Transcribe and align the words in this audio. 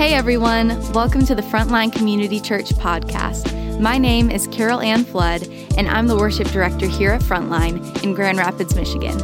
Hey 0.00 0.14
everyone, 0.14 0.68
welcome 0.94 1.26
to 1.26 1.34
the 1.34 1.42
Frontline 1.42 1.92
Community 1.92 2.40
Church 2.40 2.70
podcast. 2.70 3.78
My 3.78 3.98
name 3.98 4.30
is 4.30 4.46
Carol 4.46 4.80
Ann 4.80 5.04
Flood, 5.04 5.46
and 5.76 5.86
I'm 5.86 6.06
the 6.06 6.16
worship 6.16 6.48
director 6.48 6.86
here 6.86 7.10
at 7.10 7.20
Frontline 7.20 8.02
in 8.02 8.14
Grand 8.14 8.38
Rapids, 8.38 8.74
Michigan. 8.74 9.20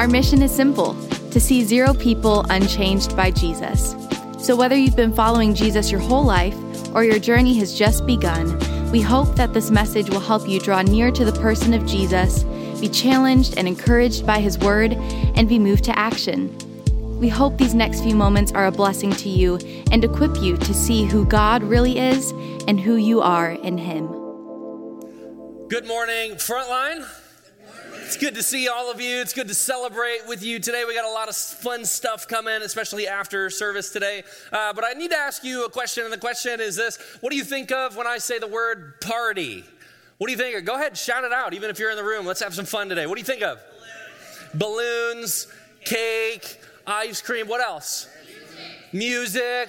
Our 0.00 0.08
mission 0.08 0.40
is 0.40 0.50
simple 0.50 0.94
to 1.32 1.38
see 1.38 1.64
zero 1.64 1.92
people 1.92 2.46
unchanged 2.48 3.14
by 3.14 3.30
Jesus. 3.30 3.94
So, 4.38 4.56
whether 4.56 4.74
you've 4.74 4.96
been 4.96 5.12
following 5.12 5.54
Jesus 5.54 5.90
your 5.90 6.00
whole 6.00 6.24
life 6.24 6.56
or 6.94 7.04
your 7.04 7.18
journey 7.18 7.52
has 7.58 7.78
just 7.78 8.06
begun, 8.06 8.58
we 8.90 9.02
hope 9.02 9.36
that 9.36 9.52
this 9.52 9.70
message 9.70 10.08
will 10.08 10.20
help 10.20 10.48
you 10.48 10.60
draw 10.60 10.80
near 10.80 11.10
to 11.10 11.26
the 11.26 11.38
person 11.42 11.74
of 11.74 11.84
Jesus, 11.84 12.42
be 12.80 12.88
challenged 12.88 13.58
and 13.58 13.68
encouraged 13.68 14.26
by 14.26 14.40
his 14.40 14.58
word, 14.60 14.94
and 14.94 15.46
be 15.46 15.58
moved 15.58 15.84
to 15.84 15.98
action. 15.98 16.56
We 17.16 17.30
hope 17.30 17.56
these 17.56 17.74
next 17.74 18.02
few 18.02 18.14
moments 18.14 18.52
are 18.52 18.66
a 18.66 18.70
blessing 18.70 19.10
to 19.10 19.30
you 19.30 19.58
and 19.90 20.04
equip 20.04 20.36
you 20.36 20.58
to 20.58 20.74
see 20.74 21.06
who 21.06 21.24
God 21.24 21.62
really 21.62 21.98
is 21.98 22.32
and 22.68 22.78
who 22.78 22.96
you 22.96 23.22
are 23.22 23.52
in 23.52 23.78
Him. 23.78 24.06
Good 25.68 25.86
morning, 25.86 26.32
Frontline. 26.32 27.08
It's 28.04 28.18
good 28.18 28.34
to 28.34 28.42
see 28.42 28.68
all 28.68 28.90
of 28.90 29.00
you. 29.00 29.16
It's 29.16 29.32
good 29.32 29.48
to 29.48 29.54
celebrate 29.54 30.28
with 30.28 30.42
you 30.42 30.60
today. 30.60 30.84
We 30.86 30.94
got 30.94 31.06
a 31.06 31.12
lot 31.12 31.30
of 31.30 31.34
fun 31.34 31.86
stuff 31.86 32.28
coming, 32.28 32.60
especially 32.60 33.08
after 33.08 33.48
service 33.48 33.94
today. 33.94 34.22
Uh, 34.52 34.74
but 34.74 34.84
I 34.84 34.92
need 34.92 35.10
to 35.12 35.16
ask 35.16 35.42
you 35.42 35.64
a 35.64 35.70
question, 35.70 36.04
and 36.04 36.12
the 36.12 36.18
question 36.18 36.60
is 36.60 36.76
this 36.76 36.98
What 37.22 37.30
do 37.30 37.36
you 37.38 37.44
think 37.44 37.72
of 37.72 37.96
when 37.96 38.06
I 38.06 38.18
say 38.18 38.38
the 38.38 38.46
word 38.46 39.00
party? 39.00 39.64
What 40.18 40.26
do 40.26 40.32
you 40.32 40.38
think 40.38 40.54
of? 40.58 40.66
Go 40.66 40.74
ahead, 40.74 40.98
shout 40.98 41.24
it 41.24 41.32
out, 41.32 41.54
even 41.54 41.70
if 41.70 41.78
you're 41.78 41.90
in 41.90 41.96
the 41.96 42.04
room. 42.04 42.26
Let's 42.26 42.42
have 42.42 42.54
some 42.54 42.66
fun 42.66 42.90
today. 42.90 43.06
What 43.06 43.14
do 43.14 43.20
you 43.20 43.26
think 43.26 43.42
of? 43.42 43.58
Balloons, 44.52 45.46
Balloons 45.46 45.46
cake, 45.86 46.58
ice 46.86 47.20
cream. 47.20 47.48
What 47.48 47.60
else? 47.60 48.08
Music, 48.92 49.68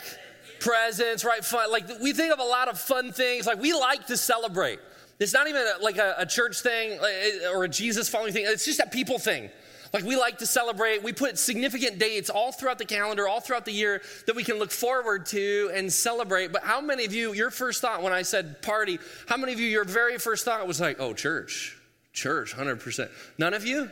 presents, 0.59 1.23
right? 1.23 1.43
Fun. 1.43 1.71
Like 1.71 1.85
we 2.01 2.13
think 2.13 2.33
of 2.33 2.39
a 2.39 2.43
lot 2.43 2.67
of 2.67 2.79
fun 2.79 3.11
things. 3.11 3.45
Like 3.45 3.59
we 3.59 3.73
like 3.73 4.07
to 4.07 4.17
celebrate. 4.17 4.79
It's 5.19 5.33
not 5.33 5.47
even 5.47 5.61
a, 5.61 5.83
like 5.83 5.97
a, 5.97 6.15
a 6.19 6.25
church 6.25 6.61
thing 6.61 6.99
uh, 6.99 7.03
uh, 7.03 7.53
or 7.53 7.63
a 7.63 7.69
Jesus 7.69 8.07
following 8.07 8.33
thing. 8.33 8.45
It's 8.47 8.65
just 8.65 8.79
a 8.79 8.87
people 8.87 9.17
thing. 9.17 9.49
Like 9.93 10.03
we 10.03 10.15
like 10.15 10.39
to 10.39 10.45
celebrate. 10.45 11.01
We 11.01 11.13
put 11.13 11.39
significant 11.39 11.97
dates 11.97 12.29
all 12.29 12.51
throughout 12.51 12.77
the 12.77 12.85
calendar, 12.85 13.27
all 13.27 13.39
throughout 13.39 13.65
the 13.65 13.71
year 13.71 14.01
that 14.25 14.35
we 14.35 14.43
can 14.43 14.59
look 14.59 14.71
forward 14.71 15.25
to 15.27 15.71
and 15.73 15.91
celebrate. 15.91 16.51
But 16.51 16.63
how 16.63 16.81
many 16.81 17.05
of 17.05 17.13
you, 17.13 17.33
your 17.33 17.49
first 17.49 17.81
thought 17.81 18.03
when 18.03 18.13
I 18.13 18.21
said 18.21 18.61
party, 18.61 18.99
how 19.27 19.37
many 19.37 19.53
of 19.53 19.59
you, 19.59 19.67
your 19.67 19.85
very 19.85 20.17
first 20.17 20.45
thought 20.45 20.67
was 20.67 20.81
like, 20.81 20.97
oh, 20.99 21.13
church, 21.13 21.77
church, 22.13 22.55
100%? 22.55 23.09
None 23.37 23.53
of 23.53 23.65
you? 23.65 23.89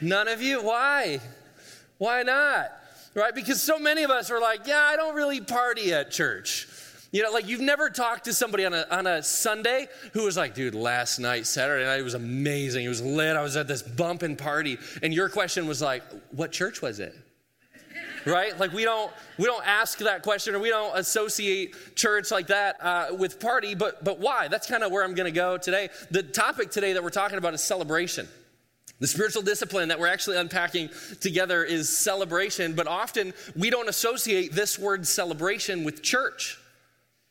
None 0.00 0.28
of 0.28 0.42
you? 0.42 0.62
Why? 0.62 1.20
Why 2.00 2.22
not? 2.22 2.72
Right? 3.14 3.34
Because 3.34 3.62
so 3.62 3.78
many 3.78 4.04
of 4.04 4.10
us 4.10 4.30
are 4.30 4.40
like, 4.40 4.66
yeah, 4.66 4.80
I 4.80 4.96
don't 4.96 5.14
really 5.14 5.38
party 5.42 5.92
at 5.92 6.10
church. 6.10 6.66
You 7.12 7.22
know, 7.22 7.30
like 7.30 7.46
you've 7.46 7.60
never 7.60 7.90
talked 7.90 8.24
to 8.24 8.32
somebody 8.32 8.64
on 8.64 8.72
a, 8.72 8.86
on 8.90 9.06
a 9.06 9.22
Sunday 9.22 9.86
who 10.14 10.24
was 10.24 10.34
like, 10.34 10.54
dude, 10.54 10.74
last 10.74 11.18
night, 11.18 11.46
Saturday 11.46 11.84
night, 11.84 12.00
it 12.00 12.02
was 12.02 12.14
amazing. 12.14 12.86
It 12.86 12.88
was 12.88 13.02
lit. 13.02 13.36
I 13.36 13.42
was 13.42 13.54
at 13.54 13.68
this 13.68 13.82
bumping 13.82 14.36
party. 14.36 14.78
And 15.02 15.12
your 15.12 15.28
question 15.28 15.66
was 15.66 15.82
like, 15.82 16.02
what 16.30 16.52
church 16.52 16.80
was 16.80 17.00
it? 17.00 17.14
right 18.26 18.58
like 18.58 18.70
we 18.74 18.84
don't 18.84 19.10
we 19.38 19.46
don't 19.46 19.66
ask 19.66 19.98
that 20.00 20.22
question 20.22 20.54
or 20.54 20.58
we 20.58 20.68
don't 20.68 20.98
associate 20.98 21.74
church 21.96 22.30
like 22.30 22.48
that 22.48 22.76
uh, 22.82 23.06
with 23.18 23.40
party 23.40 23.74
but 23.74 24.04
but 24.04 24.18
why 24.18 24.46
that's 24.46 24.66
kind 24.66 24.82
of 24.82 24.92
where 24.92 25.02
i'm 25.02 25.14
going 25.14 25.24
to 25.24 25.34
go 25.34 25.56
today 25.56 25.88
the 26.10 26.22
topic 26.22 26.70
today 26.70 26.92
that 26.92 27.02
we're 27.02 27.08
talking 27.08 27.38
about 27.38 27.54
is 27.54 27.62
celebration 27.62 28.28
the 29.00 29.06
spiritual 29.06 29.42
discipline 29.42 29.88
that 29.88 29.98
we're 29.98 30.06
actually 30.06 30.36
unpacking 30.36 30.90
together 31.20 31.64
is 31.64 31.88
celebration, 31.88 32.74
but 32.74 32.86
often 32.86 33.32
we 33.56 33.70
don't 33.70 33.88
associate 33.88 34.52
this 34.52 34.78
word 34.78 35.06
celebration 35.06 35.82
with 35.84 36.02
church 36.02 36.59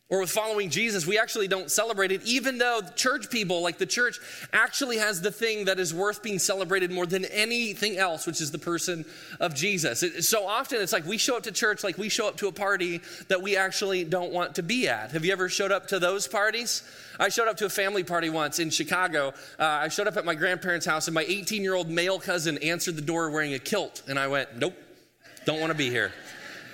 or 0.10 0.22
with 0.22 0.32
following 0.32 0.72
Jesus. 0.72 1.06
We 1.06 1.20
actually 1.20 1.48
don't 1.48 1.70
celebrate 1.70 2.12
it, 2.12 2.24
even 2.24 2.58
though 2.58 2.82
church 2.96 3.30
people, 3.30 3.62
like 3.62 3.78
the 3.78 3.86
church, 3.86 4.20
actually 4.52 4.98
has 4.98 5.22
the 5.22 5.32
thing 5.32 5.66
that 5.66 5.80
is 5.80 5.94
worth 5.94 6.24
being 6.24 6.40
celebrated 6.40 6.92
more 6.92 7.06
than 7.06 7.26
anything 7.26 7.98
else, 7.98 8.26
which 8.26 8.42
is 8.42 8.50
the 8.50 8.58
person 8.58 9.06
of 9.40 9.54
Jesus. 9.54 10.02
It, 10.02 10.24
so 10.24 10.48
often 10.48 10.82
it's 10.82 10.94
like 10.94 11.06
we 11.06 11.20
show 11.20 11.38
up 11.38 11.44
to 11.44 11.52
church 11.52 11.84
like 11.84 11.98
we 12.00 12.10
show 12.10 12.28
up 12.28 12.38
to 12.38 12.48
a 12.48 12.52
party 12.52 13.02
that 13.28 13.42
we 13.42 13.56
actually 13.56 14.04
don't 14.04 14.34
want 14.34 14.56
to 14.56 14.64
be 14.64 14.88
at. 14.88 15.12
Have 15.12 15.26
you 15.26 15.32
ever 15.32 15.48
showed 15.48 15.72
up 15.72 15.88
to 15.90 16.00
those 16.00 16.28
parties? 16.28 16.82
I 17.20 17.30
showed 17.30 17.48
up 17.48 17.58
to 17.58 17.66
a 17.66 17.70
family 17.70 18.04
party 18.04 18.32
once 18.32 18.58
in 18.58 18.72
Chicago. 18.72 19.34
Uh, 19.60 19.66
I 19.66 19.90
showed 19.90 20.08
up 20.08 20.18
at 20.18 20.26
my 20.26 20.36
grandparents' 20.36 20.88
house, 20.88 21.08
and 21.08 21.14
my 21.14 21.26
18 21.28 21.62
year 21.62 21.76
old 21.76 21.90
male 21.90 22.18
cousin 22.18 22.58
answered 22.60 22.96
the 22.96 23.02
door 23.02 23.30
wearing 23.30 23.54
a 23.54 23.60
kilt. 23.60 24.02
And 24.08 24.18
I 24.18 24.28
went, 24.28 24.58
Nope, 24.58 24.76
don't 25.46 25.60
want 25.60 25.72
to 25.72 25.78
be 25.78 25.92
here. 25.92 26.12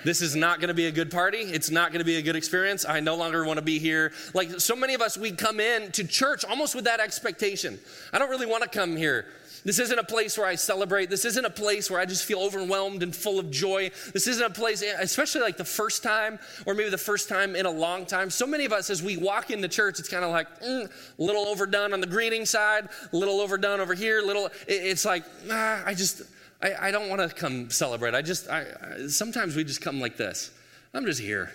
This 0.06 0.22
is 0.22 0.36
not 0.36 0.60
going 0.60 0.68
to 0.68 0.74
be 0.74 0.86
a 0.86 0.92
good 0.92 1.10
party. 1.10 1.38
It's 1.38 1.68
not 1.68 1.90
going 1.90 1.98
to 1.98 2.04
be 2.04 2.14
a 2.14 2.22
good 2.22 2.36
experience. 2.36 2.84
I 2.88 3.00
no 3.00 3.16
longer 3.16 3.44
want 3.44 3.56
to 3.56 3.64
be 3.64 3.80
here. 3.80 4.12
Like 4.34 4.60
so 4.60 4.76
many 4.76 4.94
of 4.94 5.02
us, 5.02 5.18
we 5.18 5.32
come 5.32 5.58
in 5.58 5.90
to 5.90 6.04
church 6.04 6.44
almost 6.44 6.76
with 6.76 6.84
that 6.84 7.00
expectation. 7.00 7.80
I 8.12 8.20
don't 8.20 8.30
really 8.30 8.46
want 8.46 8.62
to 8.62 8.68
come 8.68 8.96
here. 8.96 9.26
This 9.64 9.80
isn't 9.80 9.98
a 9.98 10.04
place 10.04 10.38
where 10.38 10.46
I 10.46 10.54
celebrate. 10.54 11.10
This 11.10 11.24
isn't 11.24 11.44
a 11.44 11.50
place 11.50 11.90
where 11.90 11.98
I 11.98 12.04
just 12.04 12.24
feel 12.24 12.38
overwhelmed 12.38 13.02
and 13.02 13.16
full 13.16 13.40
of 13.40 13.50
joy. 13.50 13.90
This 14.12 14.28
isn't 14.28 14.46
a 14.46 14.48
place, 14.48 14.80
especially 14.80 15.40
like 15.40 15.56
the 15.56 15.64
first 15.64 16.04
time, 16.04 16.38
or 16.66 16.74
maybe 16.74 16.88
the 16.88 16.96
first 16.96 17.28
time 17.28 17.56
in 17.56 17.66
a 17.66 17.70
long 17.72 18.06
time. 18.06 18.30
So 18.30 18.46
many 18.46 18.64
of 18.64 18.72
us, 18.72 18.90
as 18.90 19.02
we 19.02 19.16
walk 19.16 19.50
into 19.50 19.66
church, 19.66 19.98
it's 19.98 20.08
kind 20.08 20.24
of 20.24 20.30
like 20.30 20.60
mm, 20.60 20.84
a 20.84 21.22
little 21.22 21.48
overdone 21.48 21.92
on 21.92 22.00
the 22.00 22.06
greeting 22.06 22.46
side, 22.46 22.88
a 23.12 23.16
little 23.16 23.40
overdone 23.40 23.80
over 23.80 23.94
here, 23.94 24.22
little. 24.22 24.50
It's 24.68 25.04
like, 25.04 25.24
ah, 25.50 25.82
I 25.84 25.94
just, 25.94 26.22
I, 26.62 26.88
I 26.88 26.90
don't 26.90 27.08
want 27.08 27.20
to 27.20 27.34
come 27.34 27.70
celebrate. 27.70 28.14
I 28.14 28.22
just, 28.22 28.48
I, 28.48 28.60
I, 28.60 29.06
sometimes 29.08 29.56
we 29.56 29.64
just 29.64 29.80
come 29.80 30.00
like 30.00 30.16
this. 30.16 30.50
I'm 30.94 31.04
just 31.04 31.20
here. 31.20 31.50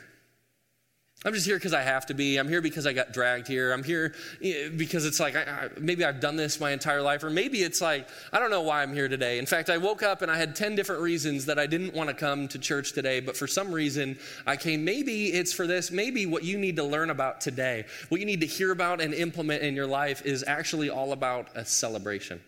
I'm 1.23 1.33
just 1.33 1.45
here 1.45 1.57
because 1.57 1.73
I 1.73 1.81
have 1.83 2.07
to 2.07 2.15
be. 2.15 2.37
I'm 2.37 2.47
here 2.47 2.61
because 2.61 2.87
I 2.87 2.93
got 2.93 3.13
dragged 3.13 3.47
here. 3.47 3.71
I'm 3.73 3.83
here 3.83 4.15
eh, 4.43 4.69
because 4.75 5.05
it's 5.05 5.19
like 5.19 5.35
I, 5.35 5.41
I, 5.41 5.69
maybe 5.79 6.03
I've 6.03 6.19
done 6.19 6.35
this 6.35 6.59
my 6.59 6.71
entire 6.71 7.01
life, 7.01 7.23
or 7.23 7.29
maybe 7.29 7.61
it's 7.61 7.79
like 7.79 8.09
I 8.33 8.39
don't 8.39 8.49
know 8.49 8.61
why 8.61 8.81
I'm 8.81 8.91
here 8.91 9.07
today. 9.07 9.37
In 9.37 9.45
fact, 9.45 9.69
I 9.69 9.77
woke 9.77 10.01
up 10.01 10.23
and 10.23 10.31
I 10.31 10.37
had 10.37 10.55
10 10.55 10.73
different 10.73 10.99
reasons 11.03 11.45
that 11.45 11.59
I 11.59 11.67
didn't 11.67 11.93
want 11.93 12.09
to 12.09 12.15
come 12.15 12.47
to 12.47 12.57
church 12.57 12.93
today, 12.93 13.19
but 13.19 13.37
for 13.37 13.45
some 13.45 13.71
reason 13.71 14.17
I 14.47 14.55
came. 14.55 14.83
Maybe 14.83 15.27
it's 15.27 15.53
for 15.53 15.67
this. 15.67 15.91
Maybe 15.91 16.25
what 16.25 16.43
you 16.43 16.57
need 16.57 16.75
to 16.77 16.83
learn 16.83 17.11
about 17.11 17.39
today, 17.39 17.85
what 18.09 18.19
you 18.19 18.25
need 18.25 18.41
to 18.41 18.47
hear 18.47 18.71
about 18.71 18.99
and 18.99 19.13
implement 19.13 19.61
in 19.61 19.75
your 19.75 19.87
life 19.87 20.25
is 20.25 20.43
actually 20.47 20.89
all 20.89 21.13
about 21.13 21.49
a 21.53 21.63
celebration. 21.63 22.41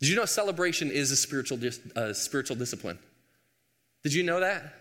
Did 0.00 0.08
you 0.08 0.16
know 0.16 0.24
celebration 0.24 0.90
is 0.90 1.10
a 1.10 1.16
spiritual, 1.16 1.58
uh, 1.94 2.12
spiritual 2.14 2.56
discipline? 2.56 2.98
Did 4.02 4.14
you 4.14 4.22
know 4.22 4.40
that? 4.40 4.74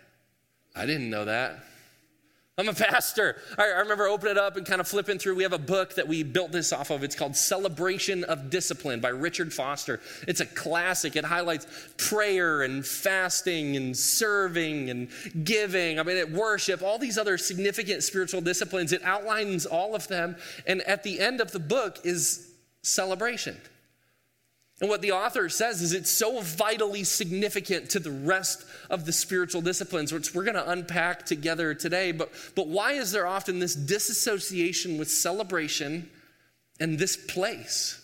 I 0.75 0.85
didn't 0.85 1.09
know 1.09 1.25
that. 1.25 1.59
I'm 2.57 2.67
a 2.67 2.73
pastor. 2.73 3.37
I, 3.57 3.63
I 3.63 3.79
remember 3.79 4.07
opening 4.07 4.31
it 4.31 4.37
up 4.37 4.57
and 4.57 4.65
kind 4.65 4.81
of 4.81 4.87
flipping 4.87 5.17
through. 5.17 5.35
We 5.35 5.43
have 5.43 5.53
a 5.53 5.57
book 5.57 5.95
that 5.95 6.09
we 6.09 6.23
built 6.23 6.51
this 6.51 6.73
off 6.73 6.89
of. 6.89 7.03
It's 7.03 7.15
called 7.15 7.37
Celebration 7.37 8.25
of 8.25 8.49
Discipline 8.49 8.99
by 8.99 9.09
Richard 9.09 9.53
Foster. 9.53 10.01
It's 10.27 10.41
a 10.41 10.45
classic. 10.45 11.15
It 11.15 11.23
highlights 11.23 11.67
prayer 11.97 12.63
and 12.63 12.85
fasting 12.85 13.77
and 13.77 13.95
serving 13.95 14.89
and 14.89 15.07
giving. 15.45 15.99
I 15.99 16.03
mean, 16.03 16.17
it 16.17 16.31
worship, 16.33 16.81
all 16.81 16.99
these 16.99 17.17
other 17.17 17.37
significant 17.37 18.03
spiritual 18.03 18.41
disciplines. 18.41 18.91
It 18.91 19.03
outlines 19.03 19.65
all 19.65 19.95
of 19.95 20.09
them. 20.09 20.35
And 20.67 20.81
at 20.81 21.03
the 21.03 21.21
end 21.21 21.39
of 21.39 21.53
the 21.53 21.59
book 21.59 21.99
is 22.03 22.51
celebration. 22.83 23.55
And 24.81 24.89
what 24.89 25.01
the 25.01 25.11
author 25.11 25.49
says 25.49 25.81
is 25.81 25.91
it's 25.91 26.09
so 26.09 26.39
vitally 26.39 27.03
significant 27.03 27.89
to 27.91 27.99
the 27.99 28.11
rest 28.11 28.65
of 28.89 29.05
the 29.05 29.11
spiritual 29.11 29.61
disciplines, 29.61 30.13
which 30.13 30.33
we're 30.33 30.45
going 30.45 30.55
to 30.55 30.69
unpack 30.69 31.25
together 31.25 31.73
today. 31.73 32.13
But, 32.13 32.31
but 32.55 32.67
why 32.67 32.93
is 32.93 33.11
there 33.11 33.27
often 33.27 33.59
this 33.59 33.75
disassociation 33.75 34.97
with 34.97 35.09
celebration 35.09 36.09
and 36.79 36.97
this 36.97 37.17
place 37.17 38.01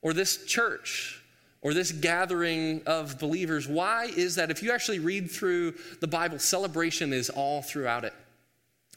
or 0.00 0.14
this 0.14 0.46
church 0.46 1.22
or 1.60 1.74
this 1.74 1.92
gathering 1.92 2.80
of 2.86 3.18
believers? 3.18 3.68
Why 3.68 4.06
is 4.06 4.36
that? 4.36 4.50
If 4.50 4.62
you 4.62 4.72
actually 4.72 5.00
read 5.00 5.30
through 5.30 5.74
the 6.00 6.08
Bible, 6.08 6.38
celebration 6.38 7.12
is 7.12 7.28
all 7.28 7.60
throughout 7.60 8.06
it. 8.06 8.14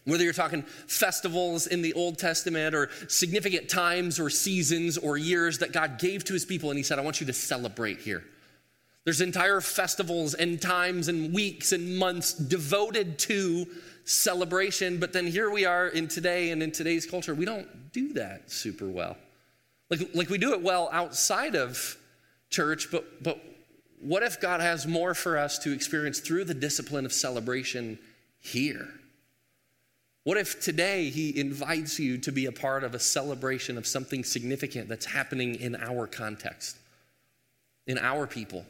Whether 0.06 0.24
you're 0.24 0.34
talking 0.34 0.64
festivals 0.64 1.68
in 1.68 1.82
the 1.82 1.94
Old 1.94 2.18
Testament 2.18 2.76
or 2.76 2.90
significant 3.08 3.70
times 3.70 4.20
or 4.20 4.30
seasons 4.30 4.98
or 4.98 5.18
years 5.18 5.60
that 5.60 5.72
God 5.72 5.98
gave 5.98 6.26
to 6.26 6.34
his 6.34 6.46
people, 6.46 6.70
and 6.72 6.78
he 6.78 6.84
said, 6.84 7.00
I 7.00 7.02
want 7.02 7.22
you 7.22 7.28
to 7.28 7.34
celebrate 7.34 8.00
here. 8.00 8.24
There's 9.06 9.22
entire 9.22 9.62
festivals 9.62 10.34
and 10.34 10.62
times 10.62 11.08
and 11.08 11.34
weeks 11.34 11.72
and 11.72 11.98
months 11.98 12.34
devoted 12.34 13.20
to 13.20 13.66
celebration, 14.06 15.00
but 15.00 15.14
then 15.14 15.28
here 15.28 15.50
we 15.50 15.66
are 15.66 15.88
in 15.88 16.08
today 16.08 16.52
and 16.52 16.62
in 16.62 16.72
today's 16.72 17.06
culture, 17.06 17.34
we 17.34 17.46
don't 17.46 17.92
do 17.92 18.14
that 18.14 18.50
super 18.52 18.88
well. 18.88 19.18
Like, 19.90 20.10
like 20.14 20.30
we 20.30 20.38
do 20.38 20.54
it 20.54 20.62
well 20.62 20.90
outside 20.92 21.56
of 21.56 21.98
church, 22.50 22.90
but, 22.92 23.24
but 23.24 23.42
what 24.00 24.24
if 24.24 24.40
God 24.40 24.60
has 24.60 24.86
more 24.86 25.14
for 25.14 25.38
us 25.38 25.60
to 25.60 25.72
experience 25.72 26.20
through 26.20 26.46
the 26.46 26.54
discipline 26.54 27.06
of 27.06 27.14
celebration 27.14 28.00
here? 28.40 28.90
What 30.24 30.38
if 30.38 30.62
today 30.62 31.10
he 31.10 31.38
invites 31.38 32.00
you 32.00 32.18
to 32.20 32.32
be 32.32 32.46
a 32.46 32.52
part 32.52 32.84
of 32.84 32.96
a 32.96 33.00
celebration 33.00 33.78
of 33.78 33.86
something 33.86 34.24
significant 34.24 34.88
that's 34.88 35.06
happening 35.06 35.56
in 35.56 35.76
our 35.76 36.08
context, 36.08 36.78
in 37.88 37.98
our 37.98 38.26
people? 38.26 38.66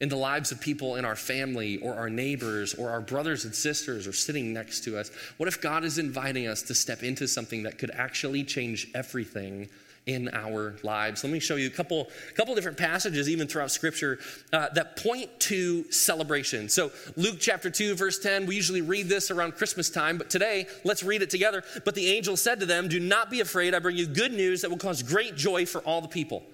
in 0.00 0.08
the 0.08 0.16
lives 0.16 0.52
of 0.52 0.60
people 0.60 0.96
in 0.96 1.04
our 1.04 1.16
family 1.16 1.78
or 1.78 1.94
our 1.94 2.10
neighbors 2.10 2.74
or 2.74 2.90
our 2.90 3.00
brothers 3.00 3.44
and 3.44 3.54
sisters 3.54 4.06
or 4.06 4.12
sitting 4.12 4.52
next 4.52 4.84
to 4.84 4.98
us? 4.98 5.10
What 5.38 5.48
if 5.48 5.60
God 5.60 5.84
is 5.84 5.98
inviting 5.98 6.46
us 6.46 6.62
to 6.62 6.74
step 6.74 7.02
into 7.02 7.26
something 7.26 7.62
that 7.62 7.78
could 7.78 7.90
actually 7.92 8.44
change 8.44 8.88
everything 8.94 9.68
in 10.06 10.30
our 10.32 10.76
lives. 10.84 11.24
Let 11.24 11.32
me 11.32 11.40
show 11.40 11.56
you 11.56 11.66
a 11.66 11.70
couple, 11.70 12.08
couple 12.34 12.54
different 12.54 12.78
passages, 12.78 13.28
even 13.28 13.48
throughout 13.48 13.72
Scripture, 13.72 14.20
uh, 14.52 14.68
that 14.70 14.96
point 14.96 15.28
to 15.40 15.90
celebration. 15.90 16.68
So, 16.68 16.92
Luke 17.16 17.36
chapter 17.40 17.70
2, 17.70 17.96
verse 17.96 18.20
10, 18.20 18.46
we 18.46 18.54
usually 18.54 18.82
read 18.82 19.08
this 19.08 19.32
around 19.32 19.56
Christmas 19.56 19.90
time, 19.90 20.16
but 20.16 20.30
today, 20.30 20.66
let's 20.84 21.02
read 21.02 21.22
it 21.22 21.30
together. 21.30 21.64
But 21.84 21.96
the 21.96 22.08
angel 22.08 22.36
said 22.36 22.60
to 22.60 22.66
them, 22.66 22.88
Do 22.88 23.00
not 23.00 23.30
be 23.30 23.40
afraid. 23.40 23.74
I 23.74 23.80
bring 23.80 23.96
you 23.96 24.06
good 24.06 24.32
news 24.32 24.62
that 24.62 24.70
will 24.70 24.78
cause 24.78 25.02
great 25.02 25.34
joy 25.34 25.66
for 25.66 25.80
all 25.80 26.00
the 26.00 26.08
people. 26.08 26.44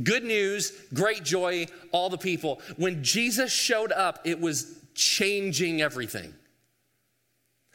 Good 0.00 0.22
news, 0.22 0.72
great 0.94 1.24
joy, 1.24 1.66
all 1.90 2.08
the 2.08 2.18
people. 2.18 2.60
When 2.76 3.02
Jesus 3.02 3.50
showed 3.50 3.90
up, 3.90 4.20
it 4.24 4.40
was 4.40 4.78
changing 4.94 5.82
everything. 5.82 6.32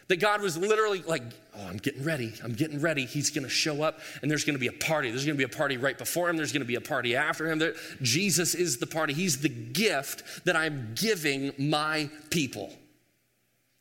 That 0.07 0.21
God 0.21 0.41
was 0.41 0.57
literally 0.57 1.01
like, 1.01 1.23
oh, 1.57 1.67
I'm 1.67 1.77
getting 1.77 2.03
ready. 2.03 2.33
I'm 2.43 2.53
getting 2.53 2.79
ready. 2.79 3.05
He's 3.05 3.29
going 3.29 3.43
to 3.43 3.49
show 3.49 3.83
up 3.83 3.99
and 4.21 4.29
there's 4.29 4.43
going 4.43 4.55
to 4.55 4.59
be 4.59 4.67
a 4.67 4.73
party. 4.73 5.09
There's 5.09 5.25
going 5.25 5.37
to 5.37 5.47
be 5.47 5.51
a 5.51 5.57
party 5.57 5.77
right 5.77 5.97
before 5.97 6.29
him. 6.29 6.37
There's 6.37 6.51
going 6.51 6.61
to 6.61 6.67
be 6.67 6.75
a 6.75 6.81
party 6.81 7.15
after 7.15 7.49
him. 7.49 7.59
There, 7.59 7.73
Jesus 8.01 8.55
is 8.55 8.77
the 8.77 8.87
party. 8.87 9.13
He's 9.13 9.39
the 9.39 9.49
gift 9.49 10.45
that 10.45 10.55
I'm 10.55 10.93
giving 10.95 11.53
my 11.57 12.09
people 12.29 12.73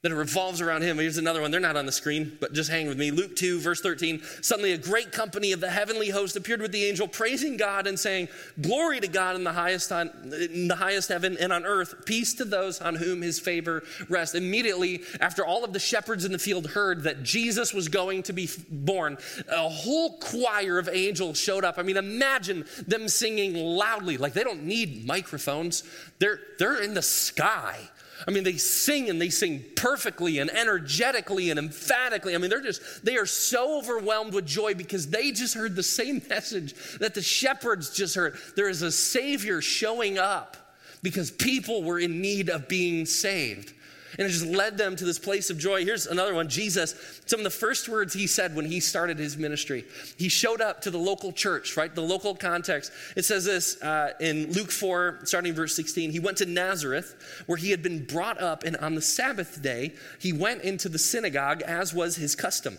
that 0.02 0.12
revolves 0.12 0.60
around 0.60 0.82
him. 0.82 0.98
Here's 0.98 1.16
another 1.16 1.40
one. 1.40 1.52
They're 1.52 1.60
not 1.60 1.76
on 1.76 1.86
the 1.86 1.92
screen, 1.92 2.36
but 2.40 2.52
just 2.52 2.68
hang 2.68 2.88
with 2.88 2.98
me. 2.98 3.12
Luke 3.12 3.36
2, 3.36 3.60
verse 3.60 3.80
13. 3.80 4.20
Suddenly, 4.40 4.72
a 4.72 4.78
great 4.78 5.12
company 5.12 5.52
of 5.52 5.60
the 5.60 5.70
heavenly 5.70 6.10
host 6.10 6.34
appeared 6.34 6.60
with 6.60 6.72
the 6.72 6.86
angel, 6.86 7.06
praising 7.06 7.56
God 7.56 7.86
and 7.86 7.96
saying, 7.96 8.26
Glory 8.60 8.98
to 8.98 9.06
God 9.06 9.36
in 9.36 9.44
the 9.44 9.52
highest, 9.52 9.92
on, 9.92 10.10
in 10.50 10.66
the 10.66 10.74
highest 10.74 11.08
heaven 11.08 11.36
and 11.38 11.52
on 11.52 11.64
earth, 11.64 12.04
peace 12.04 12.34
to 12.34 12.44
those 12.44 12.80
on 12.80 12.96
whom 12.96 13.22
his 13.22 13.38
favor 13.38 13.84
rests. 14.08 14.34
Immediately, 14.34 15.02
after 15.20 15.46
all 15.46 15.62
of 15.62 15.72
the 15.72 15.78
shepherds 15.78 16.24
in 16.24 16.32
the 16.32 16.38
field 16.38 16.66
heard 16.66 17.04
that 17.04 17.22
Jesus 17.22 17.72
was 17.72 17.86
going 17.86 18.24
to 18.24 18.32
be 18.32 18.50
born, 18.70 19.18
a 19.48 19.68
whole 19.68 20.18
choir 20.18 20.80
of 20.80 20.88
angels 20.92 21.38
showed 21.38 21.64
up. 21.64 21.78
I 21.78 21.84
mean, 21.84 21.96
imagine 21.96 22.64
them 22.88 23.06
singing 23.06 23.54
loudly, 23.54 24.16
like 24.16 24.32
they 24.32 24.42
don't 24.42 24.64
need 24.64 25.06
microphones, 25.06 25.84
they're, 26.18 26.40
they're 26.58 26.82
in 26.82 26.94
the 26.94 27.02
sky 27.02 27.78
I 28.26 28.30
mean, 28.30 28.44
they 28.44 28.56
sing 28.56 29.10
and 29.10 29.20
they 29.20 29.30
sing 29.30 29.64
perfectly 29.76 30.38
and 30.38 30.50
energetically 30.50 31.50
and 31.50 31.58
emphatically. 31.58 32.34
I 32.34 32.38
mean, 32.38 32.50
they're 32.50 32.60
just, 32.60 33.04
they 33.04 33.16
are 33.16 33.26
so 33.26 33.78
overwhelmed 33.78 34.34
with 34.34 34.46
joy 34.46 34.74
because 34.74 35.08
they 35.08 35.32
just 35.32 35.54
heard 35.54 35.74
the 35.74 35.82
same 35.82 36.22
message 36.28 36.74
that 36.98 37.14
the 37.14 37.22
shepherds 37.22 37.90
just 37.90 38.14
heard. 38.14 38.36
There 38.56 38.68
is 38.68 38.82
a 38.82 38.92
Savior 38.92 39.60
showing 39.60 40.18
up 40.18 40.56
because 41.02 41.30
people 41.30 41.82
were 41.82 41.98
in 41.98 42.20
need 42.20 42.48
of 42.48 42.68
being 42.68 43.06
saved. 43.06 43.72
And 44.18 44.26
it 44.26 44.30
just 44.30 44.46
led 44.46 44.78
them 44.78 44.96
to 44.96 45.04
this 45.04 45.18
place 45.18 45.50
of 45.50 45.58
joy. 45.58 45.84
Here's 45.84 46.06
another 46.06 46.34
one 46.34 46.48
Jesus, 46.48 46.94
some 47.26 47.40
of 47.40 47.44
the 47.44 47.50
first 47.50 47.88
words 47.88 48.14
he 48.14 48.26
said 48.26 48.54
when 48.54 48.66
he 48.66 48.80
started 48.80 49.18
his 49.18 49.36
ministry. 49.36 49.84
He 50.18 50.28
showed 50.28 50.60
up 50.60 50.82
to 50.82 50.90
the 50.90 50.98
local 50.98 51.32
church, 51.32 51.76
right? 51.76 51.94
The 51.94 52.02
local 52.02 52.34
context. 52.34 52.92
It 53.16 53.24
says 53.24 53.44
this 53.44 53.80
uh, 53.82 54.12
in 54.20 54.52
Luke 54.52 54.70
4, 54.70 55.20
starting 55.24 55.54
verse 55.54 55.74
16. 55.74 56.10
He 56.10 56.20
went 56.20 56.38
to 56.38 56.46
Nazareth, 56.46 57.44
where 57.46 57.58
he 57.58 57.70
had 57.70 57.82
been 57.82 58.04
brought 58.04 58.40
up, 58.40 58.64
and 58.64 58.76
on 58.76 58.94
the 58.94 59.02
Sabbath 59.02 59.62
day, 59.62 59.94
he 60.18 60.32
went 60.32 60.62
into 60.62 60.88
the 60.88 60.98
synagogue, 60.98 61.62
as 61.62 61.94
was 61.94 62.16
his 62.16 62.34
custom. 62.34 62.78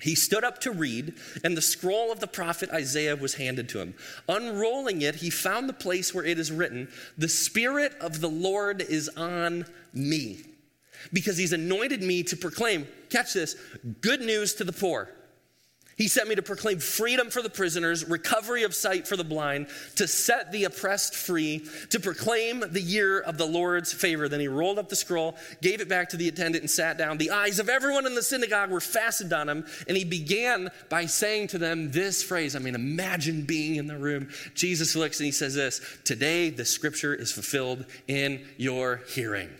He 0.00 0.14
stood 0.14 0.44
up 0.44 0.60
to 0.60 0.70
read, 0.70 1.14
and 1.42 1.56
the 1.56 1.62
scroll 1.62 2.12
of 2.12 2.20
the 2.20 2.28
prophet 2.28 2.70
Isaiah 2.70 3.16
was 3.16 3.34
handed 3.34 3.68
to 3.70 3.80
him. 3.80 3.94
Unrolling 4.28 5.02
it, 5.02 5.16
he 5.16 5.30
found 5.30 5.68
the 5.68 5.72
place 5.72 6.14
where 6.14 6.24
it 6.24 6.38
is 6.38 6.52
written, 6.52 6.88
The 7.16 7.28
Spirit 7.28 7.94
of 8.00 8.20
the 8.20 8.28
Lord 8.28 8.80
is 8.80 9.08
on 9.10 9.66
me, 9.92 10.40
because 11.12 11.36
he's 11.36 11.52
anointed 11.52 12.02
me 12.02 12.22
to 12.24 12.36
proclaim, 12.36 12.86
catch 13.10 13.32
this, 13.32 13.56
good 14.00 14.20
news 14.20 14.54
to 14.54 14.64
the 14.64 14.72
poor. 14.72 15.10
He 15.98 16.06
sent 16.06 16.28
me 16.28 16.36
to 16.36 16.42
proclaim 16.42 16.78
freedom 16.78 17.28
for 17.28 17.42
the 17.42 17.50
prisoners, 17.50 18.08
recovery 18.08 18.62
of 18.62 18.72
sight 18.72 19.08
for 19.08 19.16
the 19.16 19.24
blind, 19.24 19.66
to 19.96 20.06
set 20.06 20.52
the 20.52 20.62
oppressed 20.62 21.12
free, 21.12 21.66
to 21.90 21.98
proclaim 21.98 22.60
the 22.70 22.80
year 22.80 23.18
of 23.18 23.36
the 23.36 23.44
Lord's 23.44 23.92
favor. 23.92 24.28
Then 24.28 24.38
he 24.38 24.46
rolled 24.46 24.78
up 24.78 24.88
the 24.88 24.94
scroll, 24.94 25.36
gave 25.60 25.80
it 25.80 25.88
back 25.88 26.10
to 26.10 26.16
the 26.16 26.28
attendant, 26.28 26.62
and 26.62 26.70
sat 26.70 26.98
down. 26.98 27.18
The 27.18 27.32
eyes 27.32 27.58
of 27.58 27.68
everyone 27.68 28.06
in 28.06 28.14
the 28.14 28.22
synagogue 28.22 28.70
were 28.70 28.80
fastened 28.80 29.32
on 29.32 29.48
him, 29.48 29.66
and 29.88 29.96
he 29.96 30.04
began 30.04 30.70
by 30.88 31.06
saying 31.06 31.48
to 31.48 31.58
them 31.58 31.90
this 31.90 32.22
phrase. 32.22 32.54
I 32.54 32.60
mean, 32.60 32.76
imagine 32.76 33.42
being 33.42 33.74
in 33.74 33.88
the 33.88 33.98
room. 33.98 34.28
Jesus 34.54 34.94
looks 34.94 35.18
and 35.18 35.26
he 35.26 35.32
says 35.32 35.56
this 35.56 35.80
Today 36.04 36.50
the 36.50 36.64
scripture 36.64 37.12
is 37.12 37.32
fulfilled 37.32 37.84
in 38.06 38.46
your 38.56 39.02
hearing. 39.08 39.50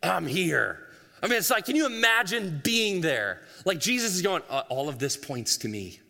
I'm 0.00 0.28
here. 0.28 0.83
I 1.24 1.26
mean, 1.26 1.38
it's 1.38 1.48
like, 1.48 1.64
can 1.64 1.74
you 1.74 1.86
imagine 1.86 2.60
being 2.62 3.00
there? 3.00 3.40
Like 3.64 3.80
Jesus 3.80 4.14
is 4.14 4.20
going, 4.20 4.42
uh, 4.50 4.64
all 4.68 4.90
of 4.90 4.98
this 4.98 5.16
points 5.16 5.56
to 5.58 5.68
me. 5.68 6.00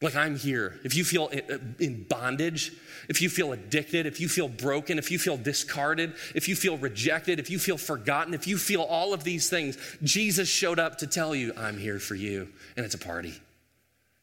Like 0.00 0.14
I'm 0.14 0.36
here. 0.36 0.78
If 0.84 0.94
you 0.94 1.02
feel 1.02 1.32
in 1.80 2.04
bondage, 2.04 2.72
if 3.08 3.20
you 3.20 3.28
feel 3.28 3.52
addicted, 3.52 4.06
if 4.06 4.20
you 4.20 4.28
feel 4.28 4.48
broken, 4.48 4.98
if 4.98 5.10
you 5.10 5.18
feel 5.18 5.36
discarded, 5.36 6.14
if 6.32 6.48
you 6.48 6.54
feel 6.54 6.76
rejected, 6.76 7.40
if 7.40 7.50
you 7.50 7.58
feel 7.58 7.76
forgotten, 7.76 8.34
if 8.34 8.46
you 8.46 8.56
feel 8.56 8.82
all 8.82 9.14
of 9.14 9.24
these 9.24 9.50
things, 9.50 9.76
Jesus 10.04 10.48
showed 10.48 10.78
up 10.78 10.98
to 10.98 11.08
tell 11.08 11.34
you, 11.34 11.52
I'm 11.56 11.76
here 11.76 11.98
for 11.98 12.14
you. 12.14 12.48
And 12.76 12.86
it's 12.86 12.94
a 12.94 12.98
party 12.98 13.34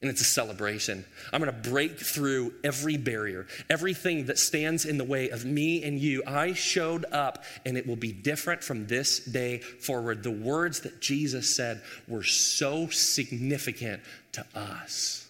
and 0.01 0.09
it's 0.09 0.21
a 0.21 0.25
celebration. 0.25 1.05
I'm 1.31 1.41
to 1.51 1.69
break 1.69 1.99
through 1.99 2.53
every 2.63 2.97
barrier, 2.97 3.45
everything 3.69 4.25
that 4.25 4.39
stands 4.39 4.85
in 4.85 4.97
the 4.97 5.03
way 5.03 5.29
of 5.29 5.45
me 5.45 5.83
and 5.83 5.99
you. 5.99 6.23
I 6.25 6.53
showed 6.53 7.05
up, 7.11 7.43
and 7.65 7.77
it 7.77 7.85
will 7.85 7.95
be 7.95 8.11
different 8.11 8.63
from 8.63 8.87
this 8.87 9.19
day 9.19 9.59
forward. 9.59 10.23
The 10.23 10.31
words 10.31 10.81
that 10.81 11.01
Jesus 11.01 11.55
said 11.55 11.81
were 12.07 12.23
so 12.23 12.87
significant 12.87 14.01
to 14.33 14.45
us 14.55 15.20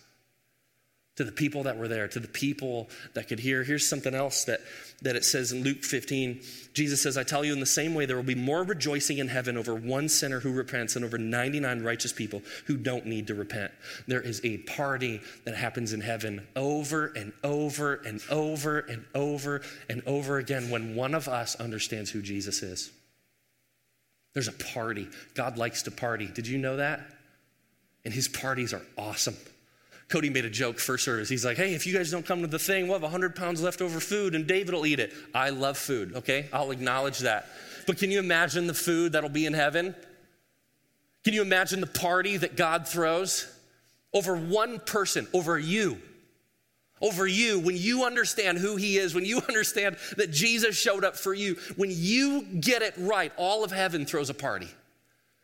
to 1.17 1.25
the 1.25 1.31
people 1.31 1.63
that 1.63 1.77
were 1.77 1.89
there, 1.89 2.07
to 2.07 2.19
the 2.19 2.27
people 2.27 2.89
that 3.15 3.27
could 3.27 3.39
hear. 3.39 3.63
Here's 3.63 3.87
something 3.87 4.15
else 4.15 4.45
that, 4.45 4.61
that 5.01 5.17
it 5.17 5.25
says 5.25 5.51
in 5.51 5.61
Luke 5.61 5.83
15. 5.83 6.41
Jesus 6.73 7.01
says, 7.01 7.17
I 7.17 7.23
tell 7.23 7.43
you, 7.43 7.51
in 7.51 7.59
the 7.59 7.65
same 7.65 7.93
way, 7.93 8.05
there 8.05 8.15
will 8.15 8.23
be 8.23 8.33
more 8.33 8.63
rejoicing 8.63 9.17
in 9.17 9.27
heaven 9.27 9.57
over 9.57 9.75
one 9.75 10.07
sinner 10.07 10.39
who 10.39 10.53
repents 10.53 10.93
than 10.93 11.03
over 11.03 11.17
99 11.17 11.83
righteous 11.83 12.13
people 12.13 12.41
who 12.65 12.77
don't 12.77 13.05
need 13.05 13.27
to 13.27 13.35
repent. 13.35 13.71
There 14.07 14.21
is 14.21 14.39
a 14.45 14.59
party 14.59 15.21
that 15.43 15.55
happens 15.55 15.91
in 15.91 15.99
heaven 15.99 16.47
over 16.55 17.07
and 17.07 17.33
over 17.43 17.95
and 17.95 18.21
over 18.29 18.79
and 18.79 19.05
over 19.13 19.61
and 19.89 20.01
over 20.05 20.37
again 20.37 20.69
when 20.69 20.95
one 20.95 21.13
of 21.13 21.27
us 21.27 21.55
understands 21.55 22.09
who 22.09 22.21
Jesus 22.21 22.63
is. 22.63 22.89
There's 24.33 24.47
a 24.47 24.53
party. 24.53 25.09
God 25.35 25.57
likes 25.57 25.83
to 25.83 25.91
party. 25.91 26.27
Did 26.27 26.47
you 26.47 26.57
know 26.57 26.77
that? 26.77 27.01
And 28.05 28.13
his 28.13 28.29
parties 28.29 28.73
are 28.73 28.81
awesome. 28.97 29.35
Cody 30.11 30.29
made 30.29 30.45
a 30.45 30.49
joke 30.49 30.77
first 30.77 31.05
service. 31.05 31.29
He's 31.29 31.45
like, 31.45 31.57
hey, 31.57 31.73
if 31.73 31.87
you 31.87 31.93
guys 31.93 32.11
don't 32.11 32.25
come 32.25 32.41
to 32.41 32.47
the 32.47 32.59
thing, 32.59 32.85
we'll 32.85 32.95
have 32.95 33.01
100 33.01 33.35
pounds 33.35 33.61
left 33.61 33.81
over 33.81 33.99
food 33.99 34.35
and 34.35 34.45
David 34.45 34.73
will 34.73 34.85
eat 34.85 34.99
it. 34.99 35.13
I 35.33 35.49
love 35.49 35.77
food, 35.77 36.15
okay? 36.17 36.47
I'll 36.51 36.71
acknowledge 36.71 37.19
that. 37.19 37.47
But 37.87 37.97
can 37.97 38.11
you 38.11 38.19
imagine 38.19 38.67
the 38.67 38.73
food 38.73 39.13
that'll 39.13 39.29
be 39.29 39.45
in 39.45 39.53
heaven? 39.53 39.95
Can 41.23 41.33
you 41.33 41.41
imagine 41.41 41.81
the 41.81 41.87
party 41.87 42.37
that 42.37 42.55
God 42.55 42.87
throws 42.87 43.51
over 44.13 44.35
one 44.35 44.79
person, 44.79 45.27
over 45.33 45.57
you? 45.57 45.99
Over 47.01 47.25
you, 47.25 47.59
when 47.59 47.77
you 47.77 48.05
understand 48.05 48.59
who 48.59 48.75
He 48.75 48.97
is, 48.97 49.15
when 49.15 49.25
you 49.25 49.37
understand 49.47 49.97
that 50.17 50.31
Jesus 50.31 50.77
showed 50.77 51.03
up 51.03 51.15
for 51.15 51.33
you, 51.33 51.55
when 51.75 51.89
you 51.91 52.43
get 52.43 52.81
it 52.81 52.93
right, 52.97 53.31
all 53.37 53.63
of 53.63 53.71
heaven 53.71 54.05
throws 54.05 54.29
a 54.29 54.35
party 54.35 54.67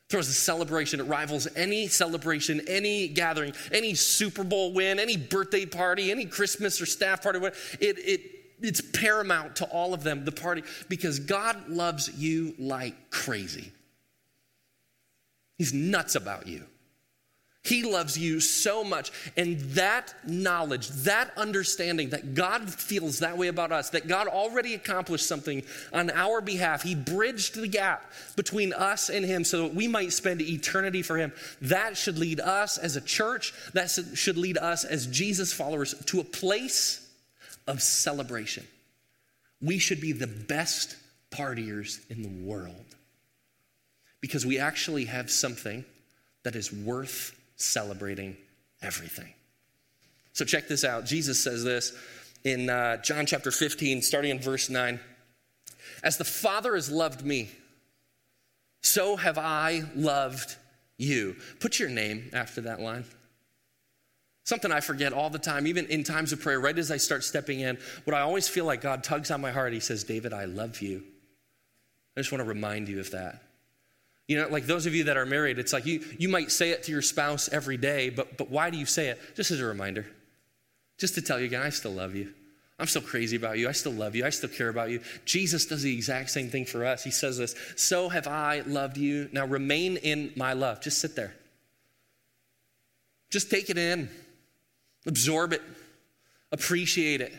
throws 0.09 0.29
a 0.29 0.33
celebration. 0.33 0.99
It 0.99 1.03
rivals 1.03 1.47
any 1.55 1.87
celebration, 1.87 2.61
any 2.67 3.07
gathering, 3.07 3.53
any 3.71 3.93
Super 3.93 4.43
Bowl 4.43 4.73
win, 4.73 4.99
any 4.99 5.17
birthday 5.17 5.65
party, 5.65 6.11
any 6.11 6.25
Christmas 6.25 6.81
or 6.81 6.85
staff 6.85 7.23
party. 7.23 7.39
It, 7.39 7.53
it, 7.81 8.21
it's 8.61 8.81
paramount 8.81 9.57
to 9.57 9.65
all 9.65 9.93
of 9.93 10.03
them, 10.03 10.25
the 10.25 10.31
party, 10.31 10.63
because 10.89 11.19
God 11.19 11.69
loves 11.69 12.09
you 12.17 12.55
like 12.57 13.11
crazy. 13.11 13.71
He's 15.57 15.73
nuts 15.73 16.15
about 16.15 16.47
you. 16.47 16.63
He 17.67 17.83
loves 17.83 18.17
you 18.17 18.39
so 18.39 18.81
much. 18.83 19.11
And 19.35 19.59
that 19.71 20.13
knowledge, 20.25 20.87
that 20.89 21.31
understanding 21.35 22.09
that 22.09 22.33
God 22.33 22.73
feels 22.73 23.19
that 23.19 23.37
way 23.37 23.49
about 23.49 23.73
us, 23.73 23.89
that 23.89 24.07
God 24.07 24.27
already 24.27 24.73
accomplished 24.73 25.27
something 25.27 25.63
on 25.91 26.09
our 26.11 26.39
behalf, 26.39 26.81
He 26.81 26.95
bridged 26.95 27.55
the 27.55 27.67
gap 27.67 28.09
between 28.37 28.71
us 28.71 29.09
and 29.09 29.25
Him 29.25 29.43
so 29.43 29.63
that 29.63 29.75
we 29.75 29.89
might 29.89 30.13
spend 30.13 30.41
eternity 30.41 31.01
for 31.01 31.17
Him. 31.17 31.33
That 31.61 31.97
should 31.97 32.17
lead 32.17 32.39
us 32.39 32.77
as 32.77 32.95
a 32.95 33.01
church, 33.01 33.53
that 33.73 33.89
should 34.13 34.37
lead 34.37 34.57
us 34.57 34.85
as 34.85 35.05
Jesus 35.07 35.51
followers 35.51 35.93
to 36.05 36.21
a 36.21 36.23
place 36.23 37.05
of 37.67 37.81
celebration. 37.81 38.65
We 39.61 39.77
should 39.77 39.99
be 39.99 40.13
the 40.13 40.27
best 40.27 40.95
partiers 41.31 41.99
in 42.09 42.23
the 42.23 42.45
world 42.47 42.95
because 44.21 44.45
we 44.45 44.57
actually 44.57 45.05
have 45.05 45.29
something 45.29 45.83
that 46.43 46.55
is 46.55 46.71
worth 46.71 47.33
celebrating 47.57 48.37
everything. 48.81 49.33
So 50.33 50.45
check 50.45 50.67
this 50.67 50.83
out. 50.83 51.05
Jesus 51.05 51.43
says 51.43 51.63
this 51.63 51.93
in 52.43 52.69
uh, 52.69 52.97
John 52.97 53.25
chapter 53.25 53.51
15, 53.51 54.01
starting 54.01 54.31
in 54.31 54.39
verse 54.39 54.69
9. 54.69 54.99
As 56.03 56.17
the 56.17 56.23
Father 56.23 56.75
has 56.75 56.91
loved 56.91 57.25
me, 57.25 57.49
so 58.81 59.15
have 59.15 59.37
I 59.37 59.83
loved 59.95 60.55
you. 60.97 61.35
Put 61.59 61.79
your 61.79 61.89
name 61.89 62.29
after 62.33 62.61
that 62.61 62.79
line. 62.79 63.05
Something 64.45 64.71
I 64.71 64.79
forget 64.79 65.11
all 65.11 65.29
the 65.29 65.39
time, 65.39 65.67
even 65.67 65.87
in 65.87 66.03
times 66.03 66.31
of 66.31 66.39
prayer, 66.39 66.59
right 66.59 66.77
as 66.77 66.89
I 66.89 66.97
start 66.97 67.23
stepping 67.23 67.59
in, 67.59 67.77
what 68.05 68.15
I 68.15 68.21
always 68.21 68.47
feel 68.47 68.65
like 68.65 68.79
God 68.79 69.03
tugs 69.03 69.29
on 69.29 69.41
my 69.41 69.51
heart, 69.51 69.73
He 69.73 69.81
says, 69.81 70.03
David, 70.03 70.31
I 70.31 70.45
love 70.45 70.81
you. 70.81 71.03
I 72.15 72.21
just 72.21 72.31
want 72.31 72.43
to 72.43 72.47
remind 72.47 72.87
you 72.87 72.99
of 72.99 73.11
that. 73.11 73.41
You 74.27 74.37
know, 74.37 74.47
like 74.49 74.65
those 74.65 74.85
of 74.85 74.93
you 74.93 75.05
that 75.05 75.17
are 75.17 75.25
married, 75.25 75.57
it's 75.57 75.71
like 75.71 75.85
you, 75.85 76.03
you 76.17 76.27
might 76.27 76.51
say 76.51 76.71
it 76.71 76.83
to 76.83 76.91
your 76.91 77.01
spouse 77.01 77.47
every 77.49 77.77
day, 77.77 78.09
but, 78.09 78.37
but 78.37 78.49
why 78.49 78.69
do 78.69 78.77
you 78.77 78.85
say 78.85 79.07
it? 79.07 79.19
Just 79.35 79.51
as 79.51 79.61
a 79.61 79.65
reminder. 79.65 80.05
Just 80.97 81.15
to 81.15 81.21
tell 81.21 81.39
you 81.39 81.45
again, 81.45 81.61
I 81.61 81.69
still 81.69 81.91
love 81.91 82.13
you. 82.15 82.33
I'm 82.79 82.87
still 82.87 83.01
crazy 83.01 83.37
about 83.37 83.57
you. 83.57 83.67
I 83.67 83.71
still 83.71 83.93
love 83.93 84.15
you. 84.15 84.25
I 84.25 84.29
still 84.29 84.49
care 84.49 84.69
about 84.69 84.89
you. 84.89 85.01
Jesus 85.25 85.65
does 85.65 85.81
the 85.81 85.93
exact 85.93 86.29
same 86.29 86.49
thing 86.49 86.65
for 86.65 86.85
us. 86.85 87.03
He 87.03 87.09
says 87.09 87.37
this 87.37 87.55
So 87.75 88.09
have 88.09 88.27
I 88.27 88.61
loved 88.67 88.97
you. 88.97 89.29
Now 89.31 89.45
remain 89.45 89.97
in 89.97 90.31
my 90.35 90.53
love. 90.53 90.81
Just 90.81 90.99
sit 90.99 91.15
there. 91.15 91.33
Just 93.29 93.49
take 93.49 93.69
it 93.69 93.77
in, 93.77 94.09
absorb 95.05 95.53
it, 95.53 95.61
appreciate 96.51 97.19
it, 97.19 97.33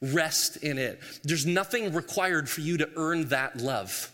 rest 0.00 0.58
in 0.58 0.78
it. 0.78 1.00
There's 1.24 1.46
nothing 1.46 1.92
required 1.92 2.48
for 2.48 2.60
you 2.60 2.76
to 2.78 2.88
earn 2.96 3.28
that 3.28 3.56
love. 3.56 4.12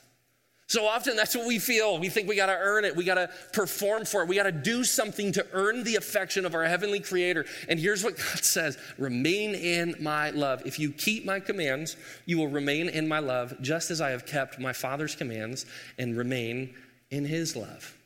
So 0.69 0.85
often 0.85 1.15
that's 1.15 1.37
what 1.37 1.47
we 1.47 1.61
feel. 1.61 1.99
We 1.99 2.09
think 2.09 2.29
we 2.29 2.35
got 2.35 2.47
to 2.47 2.59
earn 2.59 2.85
it. 2.85 2.97
We 2.97 3.05
got 3.05 3.15
to 3.15 3.31
perform 3.53 4.05
for 4.05 4.23
it. 4.23 4.29
We 4.29 4.35
got 4.35 4.45
to 4.45 4.53
do 4.53 4.83
something 4.83 5.31
to 5.33 5.47
earn 5.53 5.85
the 5.85 5.95
affection 5.95 6.45
of 6.45 6.57
our 6.57 6.65
heavenly 6.65 6.99
creator. 6.99 7.47
And 7.69 7.79
here's 7.79 8.03
what 8.03 8.17
God 8.17 8.27
says 8.45 8.77
remain 8.99 9.55
in 9.55 9.95
my 10.01 10.31
love. 10.31 10.63
If 10.67 10.81
you 10.81 10.91
keep 10.91 11.25
my 11.25 11.39
commands, 11.39 11.97
you 12.25 12.39
will 12.39 12.49
remain 12.49 12.89
in 12.89 13.07
my 13.07 13.21
love, 13.21 13.55
just 13.61 13.93
as 13.93 14.01
I 14.01 14.11
have 14.11 14.27
kept 14.27 14.59
my 14.59 14.73
Father's 14.73 15.15
commands 15.15 15.67
and 15.99 16.17
remain 16.17 16.75
in 17.11 17.25
his 17.25 17.55
love. 17.55 17.97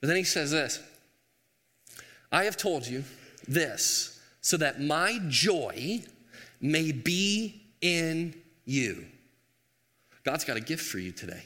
But 0.00 0.06
then 0.06 0.16
he 0.16 0.24
says 0.24 0.50
this 0.50 0.80
I 2.32 2.44
have 2.44 2.56
told 2.56 2.86
you 2.86 3.04
this 3.46 4.18
so 4.40 4.56
that 4.56 4.80
my 4.80 5.20
joy 5.28 6.02
may 6.58 6.90
be 6.92 7.60
in 7.82 8.34
you. 8.64 9.04
God's 10.24 10.44
got 10.44 10.56
a 10.56 10.60
gift 10.60 10.84
for 10.84 10.98
you 10.98 11.12
today. 11.12 11.42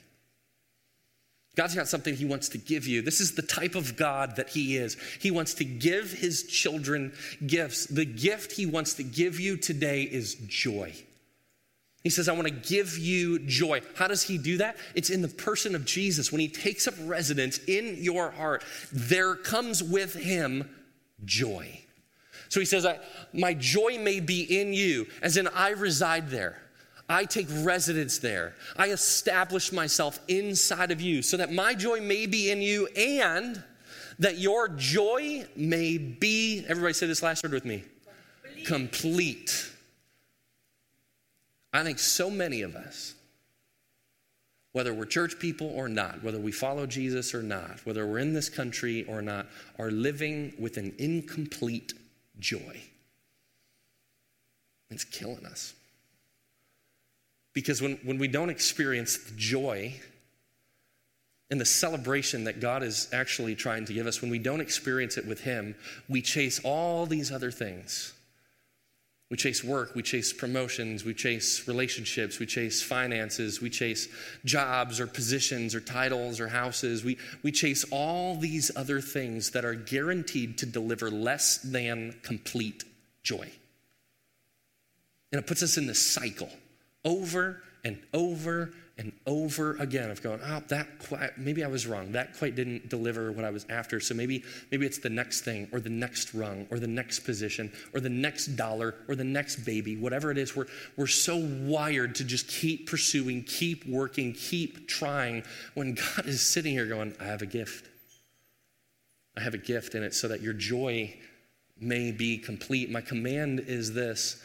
God's 1.54 1.74
got 1.74 1.88
something 1.88 2.14
He 2.14 2.24
wants 2.24 2.48
to 2.50 2.58
give 2.58 2.86
you. 2.86 3.02
This 3.02 3.20
is 3.20 3.34
the 3.34 3.42
type 3.42 3.74
of 3.74 3.96
God 3.96 4.36
that 4.36 4.50
He 4.50 4.76
is. 4.76 4.96
He 5.20 5.30
wants 5.30 5.54
to 5.54 5.64
give 5.64 6.12
His 6.12 6.44
children 6.44 7.12
gifts. 7.46 7.86
The 7.86 8.06
gift 8.06 8.52
He 8.52 8.64
wants 8.64 8.94
to 8.94 9.02
give 9.02 9.38
you 9.38 9.56
today 9.56 10.02
is 10.02 10.34
joy. 10.46 10.94
He 12.02 12.10
says, 12.10 12.28
I 12.28 12.32
want 12.32 12.48
to 12.48 12.54
give 12.54 12.98
you 12.98 13.38
joy. 13.38 13.80
How 13.94 14.08
does 14.08 14.24
he 14.24 14.36
do 14.36 14.58
that? 14.58 14.76
It's 14.94 15.10
in 15.10 15.22
the 15.22 15.28
person 15.28 15.74
of 15.74 15.84
Jesus. 15.84 16.32
When 16.32 16.40
he 16.40 16.48
takes 16.48 16.88
up 16.88 16.94
residence 17.04 17.58
in 17.68 17.96
your 18.02 18.32
heart, 18.32 18.64
there 18.90 19.36
comes 19.36 19.82
with 19.84 20.14
him 20.14 20.68
joy. 21.24 21.80
So 22.48 22.58
he 22.58 22.66
says, 22.66 22.86
My 23.32 23.54
joy 23.54 23.98
may 24.00 24.18
be 24.18 24.60
in 24.60 24.72
you, 24.72 25.06
as 25.22 25.36
in 25.36 25.46
I 25.48 25.70
reside 25.70 26.28
there. 26.28 26.61
I 27.12 27.26
take 27.26 27.46
residence 27.50 28.18
there. 28.18 28.54
I 28.74 28.88
establish 28.88 29.70
myself 29.70 30.18
inside 30.28 30.90
of 30.90 31.00
you 31.00 31.20
so 31.20 31.36
that 31.36 31.52
my 31.52 31.74
joy 31.74 32.00
may 32.00 32.26
be 32.26 32.50
in 32.50 32.62
you 32.62 32.86
and 32.96 33.62
that 34.18 34.38
your 34.38 34.68
joy 34.68 35.46
may 35.54 35.98
be, 35.98 36.64
everybody 36.66 36.94
say 36.94 37.06
this 37.06 37.22
last 37.22 37.42
word 37.42 37.52
with 37.52 37.66
me 37.66 37.84
complete. 38.64 38.66
complete. 38.66 39.70
I 41.74 41.82
think 41.82 41.98
so 41.98 42.30
many 42.30 42.62
of 42.62 42.76
us, 42.76 43.14
whether 44.72 44.94
we're 44.94 45.04
church 45.04 45.38
people 45.38 45.66
or 45.66 45.88
not, 45.88 46.22
whether 46.22 46.38
we 46.38 46.52
follow 46.52 46.86
Jesus 46.86 47.34
or 47.34 47.42
not, 47.42 47.84
whether 47.84 48.06
we're 48.06 48.20
in 48.20 48.32
this 48.32 48.48
country 48.48 49.04
or 49.06 49.20
not, 49.20 49.46
are 49.78 49.90
living 49.90 50.54
with 50.58 50.78
an 50.78 50.94
incomplete 50.98 51.92
joy. 52.38 52.80
It's 54.90 55.04
killing 55.04 55.44
us. 55.44 55.74
Because 57.52 57.82
when, 57.82 57.98
when 58.02 58.18
we 58.18 58.28
don't 58.28 58.50
experience 58.50 59.16
the 59.18 59.34
joy 59.36 59.94
and 61.50 61.60
the 61.60 61.66
celebration 61.66 62.44
that 62.44 62.60
God 62.60 62.82
is 62.82 63.08
actually 63.12 63.54
trying 63.54 63.84
to 63.86 63.92
give 63.92 64.06
us, 64.06 64.22
when 64.22 64.30
we 64.30 64.38
don't 64.38 64.60
experience 64.60 65.18
it 65.18 65.26
with 65.26 65.40
Him, 65.40 65.74
we 66.08 66.22
chase 66.22 66.60
all 66.64 67.04
these 67.04 67.30
other 67.30 67.50
things. 67.50 68.14
We 69.28 69.36
chase 69.38 69.64
work, 69.64 69.94
we 69.94 70.02
chase 70.02 70.30
promotions, 70.30 71.06
we 71.06 71.14
chase 71.14 71.66
relationships, 71.66 72.38
we 72.38 72.44
chase 72.44 72.82
finances, 72.82 73.62
we 73.62 73.70
chase 73.70 74.08
jobs 74.44 75.00
or 75.00 75.06
positions 75.06 75.74
or 75.74 75.80
titles 75.80 76.38
or 76.38 76.48
houses. 76.48 77.02
We, 77.02 77.16
we 77.42 77.50
chase 77.50 77.84
all 77.90 78.36
these 78.36 78.70
other 78.76 79.00
things 79.00 79.52
that 79.52 79.64
are 79.64 79.74
guaranteed 79.74 80.58
to 80.58 80.66
deliver 80.66 81.10
less 81.10 81.56
than 81.58 82.14
complete 82.22 82.84
joy. 83.22 83.50
And 85.32 85.38
it 85.38 85.46
puts 85.46 85.62
us 85.62 85.78
in 85.78 85.86
this 85.86 86.06
cycle 86.06 86.50
over 87.04 87.62
and 87.84 87.98
over 88.14 88.72
and 88.98 89.12
over 89.26 89.76
again 89.76 90.10
of 90.10 90.22
going, 90.22 90.38
oh, 90.42 90.56
ah, 90.56 90.62
that 90.68 90.98
quite, 90.98 91.36
maybe 91.38 91.64
I 91.64 91.66
was 91.66 91.86
wrong. 91.86 92.12
That 92.12 92.36
quite 92.36 92.54
didn't 92.54 92.88
deliver 92.88 93.32
what 93.32 93.44
I 93.44 93.50
was 93.50 93.66
after. 93.68 93.98
So 94.00 94.14
maybe, 94.14 94.44
maybe 94.70 94.86
it's 94.86 94.98
the 94.98 95.10
next 95.10 95.40
thing 95.40 95.68
or 95.72 95.80
the 95.80 95.90
next 95.90 96.34
rung 96.34 96.66
or 96.70 96.78
the 96.78 96.86
next 96.86 97.20
position 97.20 97.72
or 97.94 98.00
the 98.00 98.10
next 98.10 98.48
dollar 98.48 98.94
or 99.08 99.16
the 99.16 99.24
next 99.24 99.64
baby, 99.64 99.96
whatever 99.96 100.30
it 100.30 100.38
is. 100.38 100.54
We're, 100.54 100.66
we're 100.96 101.06
so 101.06 101.36
wired 101.36 102.14
to 102.16 102.24
just 102.24 102.48
keep 102.48 102.88
pursuing, 102.88 103.44
keep 103.44 103.86
working, 103.86 104.34
keep 104.34 104.86
trying 104.86 105.42
when 105.74 105.94
God 105.94 106.26
is 106.26 106.42
sitting 106.42 106.72
here 106.72 106.86
going, 106.86 107.14
I 107.18 107.24
have 107.24 107.42
a 107.42 107.46
gift. 107.46 107.88
I 109.36 109.40
have 109.40 109.54
a 109.54 109.58
gift 109.58 109.94
in 109.94 110.02
it 110.02 110.14
so 110.14 110.28
that 110.28 110.42
your 110.42 110.52
joy 110.52 111.16
may 111.80 112.12
be 112.12 112.36
complete. 112.36 112.90
My 112.90 113.00
command 113.00 113.60
is 113.60 113.94
this 113.94 114.40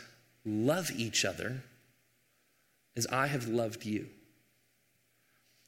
love 0.46 0.90
each 0.92 1.26
other 1.26 1.62
as 2.98 3.08
I 3.08 3.27
have 3.27 3.48
loved 3.48 3.86
you. 3.86 4.08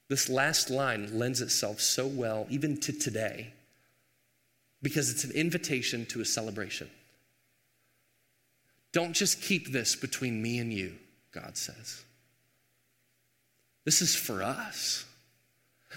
This 0.10 0.28
last 0.28 0.72
line 0.72 1.18
lends 1.18 1.40
itself 1.40 1.80
so 1.80 2.08
well, 2.08 2.48
even 2.50 2.78
to 2.78 2.92
today, 2.92 3.54
because 4.82 5.12
it's 5.12 5.24
an 5.24 5.32
invitation 5.32 6.08
to 6.08 6.22
a 6.22 6.26
celebration. 6.26 6.90
Don't 8.92 9.14
just 9.14 9.44
keep 9.44 9.72
this 9.72 9.96
between 9.96 10.42
me 10.42 10.58
and 10.58 10.74
you, 10.74 10.96
God 11.32 11.56
says. 11.56 12.04
This 13.86 14.02
is 14.02 14.16
for 14.16 14.42
us. 14.42 15.06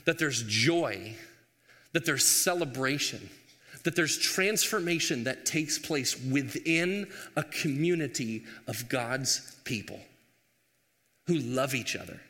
That 0.04 0.18
there's 0.18 0.42
joy, 0.42 1.14
that 1.92 2.04
there's 2.04 2.24
celebration, 2.26 3.30
that 3.84 3.96
there's 3.96 4.18
transformation 4.18 5.24
that 5.24 5.46
takes 5.46 5.78
place 5.78 6.22
within 6.22 7.08
a 7.34 7.42
community 7.42 8.44
of 8.66 8.88
God's 8.90 9.56
people 9.64 10.00
who 11.32 11.38
love 11.38 11.74
each 11.74 11.96
other, 11.96 12.20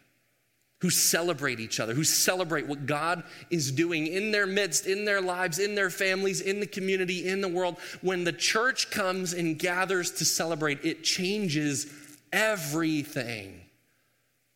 who 0.81 0.91
celebrate 0.91 1.59
each 1.59 1.81
other, 1.81 1.93
who 1.93 2.05
celebrate 2.05 2.69
what 2.69 2.87
God 2.87 3.25
is 3.51 3.73
doing 3.73 4.07
in 4.07 4.31
their 4.31 4.47
midst, 4.47 4.87
in 4.87 5.05
their 5.05 5.21
lives, 5.21 5.59
in 5.59 5.75
their 5.75 5.91
families, 5.91 6.41
in 6.41 6.61
the 6.61 6.67
community, 6.67 7.27
in 7.27 7.41
the 7.41 7.49
world. 7.49 7.79
When 8.01 8.23
the 8.23 8.33
church 8.33 8.91
comes 8.91 9.33
and 9.33 9.59
gathers 9.59 10.13
to 10.13 10.25
celebrate, 10.25 10.85
it 10.85 11.03
changes 11.03 11.93
everything. 12.33 13.61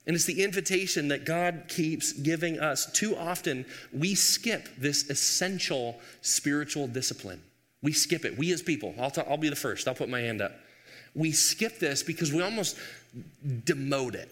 And 0.07 0.15
it's 0.15 0.27
the 0.27 0.45
invitation 0.45 1.09
that 1.09 1.25
God 1.25 1.65
keeps 1.67 2.13
giving 2.13 2.61
us. 2.61 2.87
Too 2.93 3.17
often, 3.17 3.67
we 3.93 4.15
skip 4.15 4.69
this 4.79 5.11
essential 5.11 5.99
spiritual 6.21 6.87
discipline. 6.87 7.43
We 7.83 7.93
skip 7.93 8.25
it. 8.25 8.39
We 8.39 8.53
as 8.53 8.63
people, 8.63 8.95
I'll, 9.01 9.11
t- 9.11 9.23
I'll 9.29 9.39
be 9.39 9.49
the 9.49 9.57
first, 9.57 9.89
I'll 9.89 9.95
put 9.95 10.09
my 10.09 10.21
hand 10.21 10.41
up. 10.41 10.53
We 11.17 11.33
skip 11.33 11.79
this 11.79 12.03
because 12.03 12.33
we 12.33 12.43
almost 12.43 12.77
demote 13.45 14.15
it. 14.15 14.31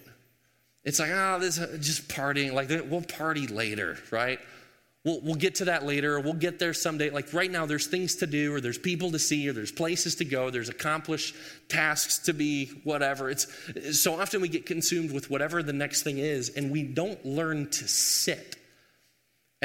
It's 0.84 1.00
like, 1.00 1.10
oh, 1.12 1.38
this 1.40 1.58
is 1.58 1.86
just 1.86 2.08
partying. 2.08 2.52
Like, 2.52 2.68
we'll 2.90 3.00
party 3.00 3.46
later, 3.46 3.96
right? 4.10 4.38
We'll, 5.04 5.20
we'll 5.20 5.34
get 5.34 5.56
to 5.56 5.66
that 5.66 5.84
later, 5.84 6.18
we'll 6.18 6.32
get 6.32 6.58
there 6.58 6.72
someday. 6.72 7.10
Like, 7.10 7.32
right 7.34 7.50
now, 7.50 7.66
there's 7.66 7.86
things 7.86 8.16
to 8.16 8.26
do, 8.26 8.54
or 8.54 8.60
there's 8.60 8.78
people 8.78 9.10
to 9.12 9.18
see, 9.18 9.48
or 9.48 9.52
there's 9.52 9.72
places 9.72 10.14
to 10.16 10.24
go, 10.24 10.48
there's 10.48 10.70
accomplished 10.70 11.34
tasks 11.68 12.18
to 12.20 12.32
be, 12.32 12.66
whatever. 12.84 13.30
It's 13.30 13.46
so 14.00 14.18
often 14.18 14.40
we 14.40 14.48
get 14.48 14.64
consumed 14.64 15.12
with 15.12 15.30
whatever 15.30 15.62
the 15.62 15.74
next 15.74 16.02
thing 16.02 16.18
is, 16.18 16.50
and 16.50 16.70
we 16.70 16.82
don't 16.82 17.24
learn 17.24 17.68
to 17.70 17.88
sit 17.88 18.56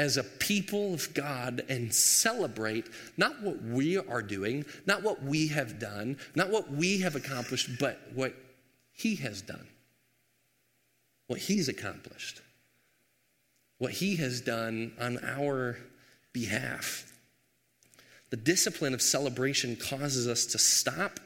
as 0.00 0.16
a 0.16 0.24
people 0.24 0.94
of 0.94 1.12
God 1.12 1.62
and 1.68 1.92
celebrate 1.92 2.86
not 3.18 3.42
what 3.42 3.62
we 3.62 3.98
are 3.98 4.22
doing, 4.22 4.64
not 4.86 5.02
what 5.02 5.22
we 5.22 5.48
have 5.48 5.78
done, 5.78 6.16
not 6.34 6.48
what 6.48 6.72
we 6.72 7.00
have 7.00 7.16
accomplished, 7.16 7.78
but 7.78 8.00
what 8.14 8.34
he 8.92 9.16
has 9.16 9.42
done, 9.42 9.66
what 11.26 11.38
He's 11.38 11.68
accomplished, 11.68 12.40
what 13.76 13.92
He 13.92 14.16
has 14.16 14.40
done 14.40 14.92
on 14.98 15.18
our 15.22 15.76
behalf. 16.32 17.12
The 18.30 18.36
discipline 18.36 18.94
of 18.94 19.02
celebration 19.02 19.76
causes 19.76 20.26
us 20.26 20.46
to 20.46 20.58
stop 20.58 21.20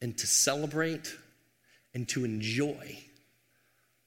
and 0.00 0.18
to 0.18 0.26
celebrate 0.26 1.16
and 1.92 2.08
to 2.08 2.24
enjoy 2.24 2.98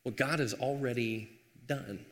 what 0.04 0.18
God 0.18 0.40
has 0.40 0.54
already 0.54 1.30
done. 1.66 2.06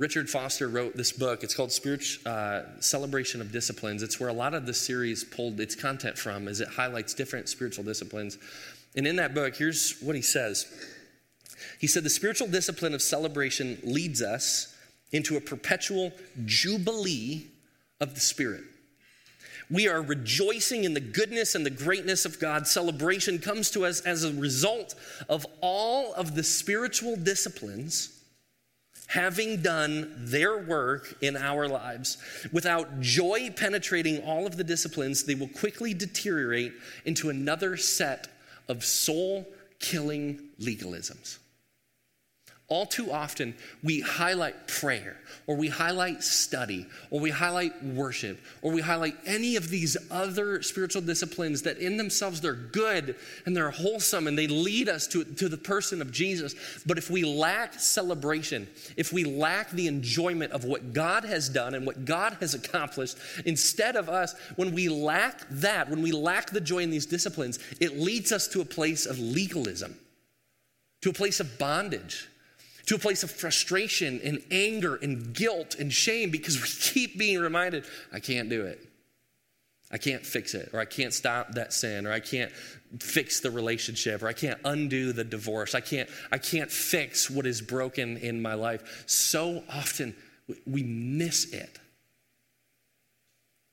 Richard 0.00 0.30
Foster 0.30 0.66
wrote 0.66 0.96
this 0.96 1.12
book. 1.12 1.44
It's 1.44 1.54
called 1.54 1.70
Spiritual 1.70 2.22
uh, 2.24 2.62
Celebration 2.80 3.42
of 3.42 3.52
Disciplines. 3.52 4.02
It's 4.02 4.18
where 4.18 4.30
a 4.30 4.32
lot 4.32 4.54
of 4.54 4.64
the 4.64 4.72
series 4.72 5.24
pulled 5.24 5.60
its 5.60 5.74
content 5.74 6.16
from, 6.16 6.48
as 6.48 6.62
it 6.62 6.68
highlights 6.68 7.12
different 7.12 7.50
spiritual 7.50 7.84
disciplines. 7.84 8.38
And 8.96 9.06
in 9.06 9.16
that 9.16 9.34
book, 9.34 9.56
here's 9.56 10.00
what 10.00 10.16
he 10.16 10.22
says. 10.22 10.66
He 11.78 11.86
said, 11.86 12.02
The 12.02 12.08
spiritual 12.08 12.48
discipline 12.48 12.94
of 12.94 13.02
celebration 13.02 13.76
leads 13.84 14.22
us 14.22 14.74
into 15.12 15.36
a 15.36 15.40
perpetual 15.40 16.14
jubilee 16.46 17.48
of 18.00 18.14
the 18.14 18.20
Spirit. 18.20 18.64
We 19.70 19.86
are 19.86 20.00
rejoicing 20.00 20.84
in 20.84 20.94
the 20.94 21.00
goodness 21.00 21.54
and 21.54 21.66
the 21.66 21.70
greatness 21.70 22.24
of 22.24 22.40
God. 22.40 22.66
Celebration 22.66 23.38
comes 23.38 23.70
to 23.72 23.84
us 23.84 24.00
as 24.00 24.24
a 24.24 24.32
result 24.32 24.94
of 25.28 25.46
all 25.60 26.14
of 26.14 26.36
the 26.36 26.42
spiritual 26.42 27.16
disciplines 27.16 28.16
having 29.10 29.60
done 29.60 30.08
their 30.16 30.56
work 30.56 31.16
in 31.20 31.36
our 31.36 31.66
lives. 31.66 32.16
Without 32.52 33.00
joy 33.00 33.50
penetrating 33.56 34.22
all 34.22 34.46
of 34.46 34.56
the 34.56 34.62
disciplines, 34.62 35.24
they 35.24 35.34
will 35.34 35.48
quickly 35.48 35.92
deteriorate 35.92 36.72
into 37.04 37.28
another 37.28 37.76
set 37.76 38.28
of 38.68 38.84
soul 38.84 39.48
killing 39.80 40.40
legalisms. 40.60 41.39
All 42.70 42.86
too 42.86 43.10
often, 43.10 43.56
we 43.82 43.98
highlight 43.98 44.68
prayer, 44.68 45.16
or 45.48 45.56
we 45.56 45.66
highlight 45.66 46.22
study, 46.22 46.86
or 47.10 47.18
we 47.18 47.30
highlight 47.30 47.84
worship, 47.84 48.40
or 48.62 48.70
we 48.70 48.80
highlight 48.80 49.16
any 49.26 49.56
of 49.56 49.70
these 49.70 49.96
other 50.08 50.62
spiritual 50.62 51.02
disciplines 51.02 51.62
that 51.62 51.78
in 51.78 51.96
themselves 51.96 52.40
they're 52.40 52.54
good 52.54 53.16
and 53.44 53.56
they're 53.56 53.72
wholesome 53.72 54.28
and 54.28 54.38
they 54.38 54.46
lead 54.46 54.88
us 54.88 55.08
to, 55.08 55.24
to 55.24 55.48
the 55.48 55.56
person 55.56 56.00
of 56.00 56.12
Jesus. 56.12 56.54
But 56.86 56.96
if 56.96 57.10
we 57.10 57.24
lack 57.24 57.74
celebration, 57.74 58.68
if 58.96 59.12
we 59.12 59.24
lack 59.24 59.72
the 59.72 59.88
enjoyment 59.88 60.52
of 60.52 60.64
what 60.64 60.92
God 60.92 61.24
has 61.24 61.48
done 61.48 61.74
and 61.74 61.84
what 61.84 62.04
God 62.04 62.36
has 62.38 62.54
accomplished, 62.54 63.18
instead 63.44 63.96
of 63.96 64.08
us, 64.08 64.36
when 64.54 64.72
we 64.72 64.88
lack 64.88 65.40
that, 65.50 65.90
when 65.90 66.02
we 66.02 66.12
lack 66.12 66.50
the 66.50 66.60
joy 66.60 66.84
in 66.84 66.90
these 66.90 67.06
disciplines, 67.06 67.58
it 67.80 67.98
leads 67.98 68.30
us 68.30 68.46
to 68.46 68.60
a 68.60 68.64
place 68.64 69.06
of 69.06 69.18
legalism, 69.18 69.96
to 71.00 71.10
a 71.10 71.12
place 71.12 71.40
of 71.40 71.58
bondage 71.58 72.28
to 72.86 72.94
a 72.94 72.98
place 72.98 73.22
of 73.22 73.30
frustration 73.30 74.20
and 74.22 74.42
anger 74.50 74.96
and 74.96 75.34
guilt 75.34 75.76
and 75.78 75.92
shame 75.92 76.30
because 76.30 76.60
we 76.60 76.68
keep 76.92 77.18
being 77.18 77.38
reminded, 77.38 77.84
I 78.12 78.20
can't 78.20 78.48
do 78.48 78.64
it. 78.64 78.86
I 79.92 79.98
can't 79.98 80.24
fix 80.24 80.54
it, 80.54 80.70
or 80.72 80.78
I 80.78 80.84
can't 80.84 81.12
stop 81.12 81.54
that 81.54 81.72
sin, 81.72 82.06
or 82.06 82.12
I 82.12 82.20
can't 82.20 82.52
fix 83.00 83.40
the 83.40 83.50
relationship, 83.50 84.22
or 84.22 84.28
I 84.28 84.32
can't 84.32 84.60
undo 84.64 85.12
the 85.12 85.24
divorce. 85.24 85.74
I 85.74 85.80
can't, 85.80 86.08
I 86.30 86.38
can't 86.38 86.70
fix 86.70 87.28
what 87.28 87.44
is 87.44 87.60
broken 87.60 88.16
in 88.16 88.40
my 88.40 88.54
life. 88.54 89.02
So 89.06 89.64
often 89.68 90.14
we 90.64 90.84
miss 90.84 91.52
it. 91.52 91.80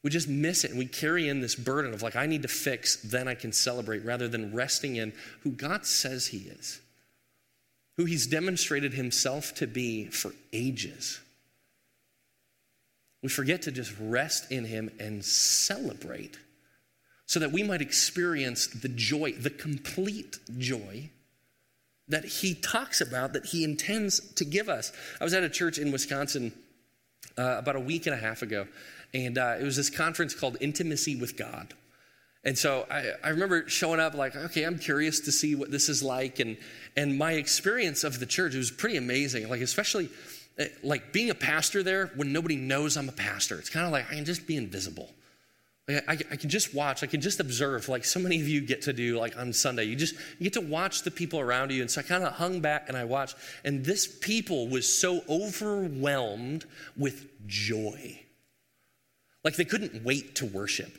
We 0.04 0.10
just 0.10 0.28
miss 0.28 0.64
it 0.64 0.72
and 0.72 0.80
we 0.80 0.86
carry 0.86 1.28
in 1.28 1.42
this 1.42 1.56
burden 1.56 1.94
of 1.94 2.02
like, 2.02 2.16
I 2.16 2.28
need 2.28 2.44
to 2.44 2.48
fix, 2.48 2.96
then 2.98 3.28
I 3.28 3.36
can 3.36 3.52
celebrate, 3.52 4.06
rather 4.06 4.28
than 4.28 4.56
resting 4.56 4.96
in 4.96 5.14
who 5.42 5.52
God 5.52 5.86
says 5.86 6.28
He 6.28 6.40
is 6.40 6.80
who 7.98 8.06
he's 8.06 8.28
demonstrated 8.28 8.94
himself 8.94 9.54
to 9.56 9.68
be 9.68 10.06
for 10.06 10.32
ages. 10.54 11.20
We 13.24 13.30
forget 13.30 13.64
to 13.64 13.72
just 13.72 13.94
rest 14.00 14.52
in 14.52 14.66
him 14.66 14.92
and 15.00 15.26
celebrate 15.26 16.38
so 17.26 17.40
that 17.40 17.52
we 17.52 17.64
might 17.64 17.82
experience 17.82 18.68
the 18.68 18.88
joy, 18.88 19.34
the 19.34 19.50
complete 19.50 20.38
joy 20.58 21.10
that 22.08 22.24
he 22.24 22.54
talks 22.54 23.02
about, 23.02 23.34
that 23.34 23.48
he 23.48 23.64
intends 23.64 24.20
to 24.36 24.46
give 24.46 24.70
us. 24.70 24.94
I 25.20 25.24
was 25.24 25.34
at 25.34 25.44
a 25.44 25.50
church 25.50 25.78
in 25.78 25.92
Wisconsin 25.92 26.54
uh, 27.38 27.58
about 27.58 27.76
a 27.76 27.82
week 27.82 28.06
and 28.06 28.16
a 28.16 28.18
half 28.18 28.44
ago, 28.44 28.68
and 29.14 29.38
uh, 29.38 29.58
it 29.60 29.64
was 29.64 29.76
this 29.76 29.90
conference 29.90 30.34
called 30.34 30.56
Intimacy 30.62 31.16
with 31.16 31.36
God. 31.36 31.74
And 32.44 32.58
so 32.58 32.86
I, 32.90 33.12
I, 33.24 33.30
remember 33.30 33.68
showing 33.68 34.00
up 34.00 34.14
like, 34.14 34.36
okay, 34.36 34.64
I'm 34.64 34.80
curious 34.80 35.20
to 35.22 35.32
see 35.32 35.56
what 35.56 35.72
this 35.72 35.90
is 35.90 36.02
like. 36.02 36.40
And, 36.40 36.58
and 36.96 37.18
my 37.18 37.34
experience 37.34 38.04
of 38.04 38.20
the 38.20 38.26
church, 38.26 38.54
it 38.54 38.58
was 38.58 38.72
pretty 38.72 38.96
amazing. 38.96 39.50
Like, 39.50 39.62
especially 39.62 40.10
eh, 40.58 40.68
like 40.84 41.12
being 41.12 41.30
a 41.30 41.36
pastor 41.36 41.84
there 41.84 42.08
when 42.16 42.32
nobody 42.32 42.56
knows 42.56 42.96
I'm 42.96 43.10
a 43.10 43.14
pastor. 43.14 43.60
It's 43.60 43.70
kind 43.70 43.86
of 43.86 43.92
like 43.92 44.10
I 44.10 44.16
can 44.16 44.26
just 44.26 44.48
be 44.48 44.56
invisible. 44.56 45.10
Like 45.88 46.04
I, 46.08 46.14
I, 46.32 46.36
can 46.36 46.50
just 46.50 46.74
watch, 46.74 47.02
I 47.02 47.08
can 47.08 47.22
just 47.22 47.40
observe, 47.40 47.88
like 47.88 48.04
so 48.04 48.20
many 48.20 48.42
of 48.42 48.48
you 48.48 48.60
get 48.60 48.82
to 48.84 48.94
do 48.94 49.18
like 49.18 49.38
on 49.38 49.54
Sunday. 49.54 49.86
You 49.86 49.96
just 49.96 50.16
you 50.38 50.44
get 50.44 50.54
to 50.54 50.62
watch 50.62 51.04
the 51.04 51.12
people 51.12 51.40
around 51.40 51.72
you. 51.72 51.82
And 51.82 51.90
so 51.90 52.02
I 52.02 52.04
kind 52.04 52.24
of 52.24 52.34
hung 52.34 52.60
back 52.60 52.90
and 52.90 52.98
I 52.98 53.06
watched. 53.06 53.38
And 53.64 53.86
this 53.86 54.06
people 54.06 54.68
was 54.68 54.88
so 54.88 55.22
overwhelmed 55.30 56.66
with 56.98 57.28
joy. 57.48 58.22
Like 59.44 59.56
they 59.56 59.66
couldn't 59.66 60.04
wait 60.04 60.36
to 60.36 60.46
worship. 60.46 60.98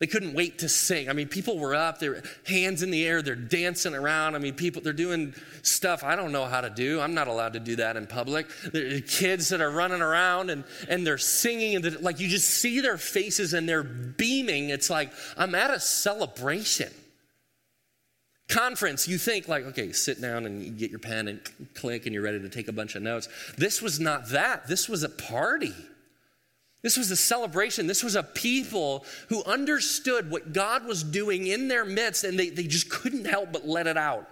They 0.00 0.06
couldn't 0.06 0.32
wait 0.32 0.60
to 0.60 0.68
sing. 0.68 1.10
I 1.10 1.12
mean, 1.12 1.28
people 1.28 1.58
were 1.58 1.74
up, 1.74 1.98
their 1.98 2.22
hands 2.46 2.82
in 2.82 2.90
the 2.90 3.06
air, 3.06 3.20
they're 3.20 3.34
dancing 3.34 3.94
around. 3.94 4.34
I 4.34 4.38
mean, 4.38 4.54
people, 4.54 4.80
they're 4.80 4.94
doing 4.94 5.34
stuff 5.62 6.02
I 6.02 6.16
don't 6.16 6.32
know 6.32 6.46
how 6.46 6.62
to 6.62 6.70
do. 6.70 7.00
I'm 7.00 7.12
not 7.12 7.28
allowed 7.28 7.52
to 7.52 7.60
do 7.60 7.76
that 7.76 7.98
in 7.98 8.06
public. 8.06 8.48
The 8.72 9.02
kids 9.02 9.50
that 9.50 9.60
are 9.60 9.70
running 9.70 10.00
around 10.00 10.48
and, 10.48 10.64
and 10.88 11.06
they're 11.06 11.18
singing, 11.18 11.76
and 11.76 12.00
like 12.00 12.18
you 12.18 12.28
just 12.28 12.48
see 12.48 12.80
their 12.80 12.96
faces 12.96 13.52
and 13.52 13.68
they're 13.68 13.82
beaming. 13.82 14.70
It's 14.70 14.88
like, 14.88 15.12
I'm 15.36 15.54
at 15.54 15.70
a 15.70 15.78
celebration. 15.78 16.90
Conference, 18.48 19.06
you 19.06 19.18
think 19.18 19.48
like, 19.48 19.64
okay, 19.66 19.92
sit 19.92 20.18
down 20.18 20.46
and 20.46 20.78
get 20.78 20.90
your 20.90 20.98
pen 20.98 21.28
and 21.28 21.40
click 21.74 22.06
and 22.06 22.14
you're 22.14 22.24
ready 22.24 22.40
to 22.40 22.48
take 22.48 22.68
a 22.68 22.72
bunch 22.72 22.94
of 22.94 23.02
notes. 23.02 23.28
This 23.58 23.82
was 23.82 24.00
not 24.00 24.30
that. 24.30 24.66
This 24.66 24.88
was 24.88 25.02
a 25.02 25.10
party. 25.10 25.74
This 26.82 26.96
was 26.96 27.10
a 27.10 27.16
celebration. 27.16 27.86
This 27.86 28.02
was 28.02 28.14
a 28.14 28.22
people 28.22 29.04
who 29.28 29.44
understood 29.44 30.30
what 30.30 30.52
God 30.52 30.86
was 30.86 31.02
doing 31.02 31.46
in 31.46 31.68
their 31.68 31.84
midst 31.84 32.24
and 32.24 32.38
they, 32.38 32.48
they 32.48 32.64
just 32.64 32.88
couldn't 32.88 33.26
help 33.26 33.52
but 33.52 33.68
let 33.68 33.86
it 33.86 33.98
out. 33.98 34.28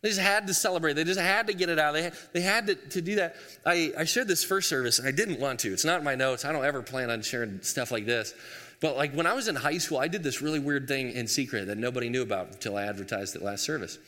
They 0.00 0.10
just 0.10 0.20
had 0.20 0.46
to 0.46 0.54
celebrate. 0.54 0.92
They 0.92 1.04
just 1.04 1.18
had 1.18 1.48
to 1.48 1.54
get 1.54 1.68
it 1.68 1.78
out. 1.78 1.92
They 1.92 2.02
had, 2.02 2.14
they 2.32 2.40
had 2.40 2.66
to, 2.68 2.74
to 2.76 3.00
do 3.00 3.16
that. 3.16 3.36
I, 3.66 3.92
I 3.98 4.04
shared 4.04 4.28
this 4.28 4.44
first 4.44 4.68
service. 4.68 4.98
and 4.98 5.08
I 5.08 5.10
didn't 5.10 5.40
want 5.40 5.60
to. 5.60 5.72
It's 5.72 5.84
not 5.84 5.98
in 5.98 6.04
my 6.04 6.14
notes. 6.14 6.44
I 6.44 6.52
don't 6.52 6.64
ever 6.64 6.82
plan 6.82 7.10
on 7.10 7.22
sharing 7.22 7.62
stuff 7.62 7.90
like 7.90 8.06
this. 8.06 8.32
But 8.80 8.96
like 8.96 9.12
when 9.12 9.26
I 9.26 9.32
was 9.32 9.48
in 9.48 9.56
high 9.56 9.78
school, 9.78 9.98
I 9.98 10.06
did 10.06 10.22
this 10.22 10.40
really 10.40 10.60
weird 10.60 10.86
thing 10.86 11.10
in 11.10 11.26
secret 11.26 11.66
that 11.66 11.78
nobody 11.78 12.08
knew 12.08 12.22
about 12.22 12.48
until 12.48 12.76
I 12.76 12.84
advertised 12.84 13.34
it 13.34 13.42
last 13.42 13.64
service. 13.64 13.98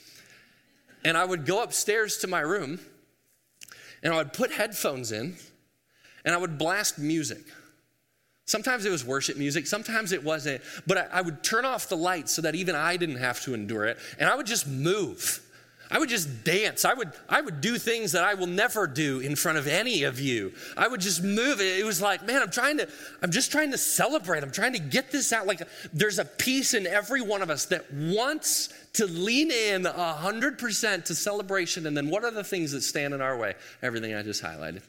And 1.05 1.17
I 1.17 1.25
would 1.25 1.45
go 1.45 1.63
upstairs 1.63 2.19
to 2.19 2.29
my 2.29 2.41
room 2.41 2.79
and 4.03 4.13
I 4.13 4.17
would 4.17 4.33
put 4.33 4.53
headphones 4.53 5.11
in 5.11 5.37
and 6.25 6.35
I 6.35 6.39
would 6.39 6.57
blast 6.57 6.99
music. 6.99 7.45
Sometimes 8.51 8.85
it 8.85 8.91
was 8.91 9.05
worship 9.05 9.37
music, 9.37 9.69
sometimes 9.69 10.11
it 10.11 10.25
wasn't. 10.25 10.61
But 10.85 10.99
I, 10.99 11.07
I, 11.13 11.21
would 11.21 11.45
turn 11.45 11.65
off 11.65 11.89
the 11.89 11.97
lights 11.97 12.33
so 12.33 12.43
that 12.43 12.57
even 12.57 12.75
I 12.75 12.97
didn't 12.97 13.19
have 13.19 13.41
to 13.43 13.55
endure 13.55 13.85
it. 13.85 13.97
And 14.19 14.29
I 14.29 14.35
would 14.35 14.47
just 14.47 14.67
move. 14.67 15.41
I 15.89 16.01
would 16.01 16.09
just 16.09 16.43
dance. 16.43 16.85
I 16.85 16.93
would, 16.93 17.13
I 17.29 17.43
would 17.43 17.61
do 17.61 17.79
things 17.79 18.11
that 18.11 18.25
I 18.25 18.35
will 18.35 18.49
never 18.49 18.89
do 18.89 19.21
in 19.21 19.37
front 19.37 19.59
of 19.59 19.69
any 19.69 20.03
of 20.03 20.19
you. 20.19 20.53
I 20.77 20.89
would 20.89 21.01
just 21.01 21.23
move 21.23 21.61
it. 21.61 21.79
It 21.79 21.85
was 21.85 22.03
like, 22.03 22.27
man, 22.27 22.43
I'm 22.43 22.51
trying 22.51 22.79
to, 22.79 22.89
I'm 23.23 23.31
just 23.31 23.53
trying 23.53 23.71
to 23.71 23.79
celebrate. 23.79 24.43
I'm 24.43 24.51
trying 24.51 24.73
to 24.73 24.81
get 24.81 25.13
this 25.13 25.33
out. 25.33 25.47
Like 25.47 25.63
there's 25.93 26.19
a 26.19 26.25
piece 26.25 26.75
in 26.75 26.89
every 26.89 27.23
one 27.23 27.43
of 27.43 27.51
us 27.51 27.67
that 27.67 27.93
wants 27.93 28.75
to 28.95 29.07
lean 29.07 29.53
in 29.53 29.85
100% 29.85 31.05
to 31.05 31.15
celebration. 31.15 31.87
And 31.87 31.97
then 31.97 32.11
what 32.11 32.25
are 32.25 32.33
the 32.33 32.43
things 32.43 32.73
that 32.73 32.83
stand 32.83 33.15
in 33.15 33.21
our 33.21 33.37
way? 33.37 33.55
Everything 33.81 34.13
I 34.13 34.23
just 34.23 34.43
highlighted. 34.43 34.83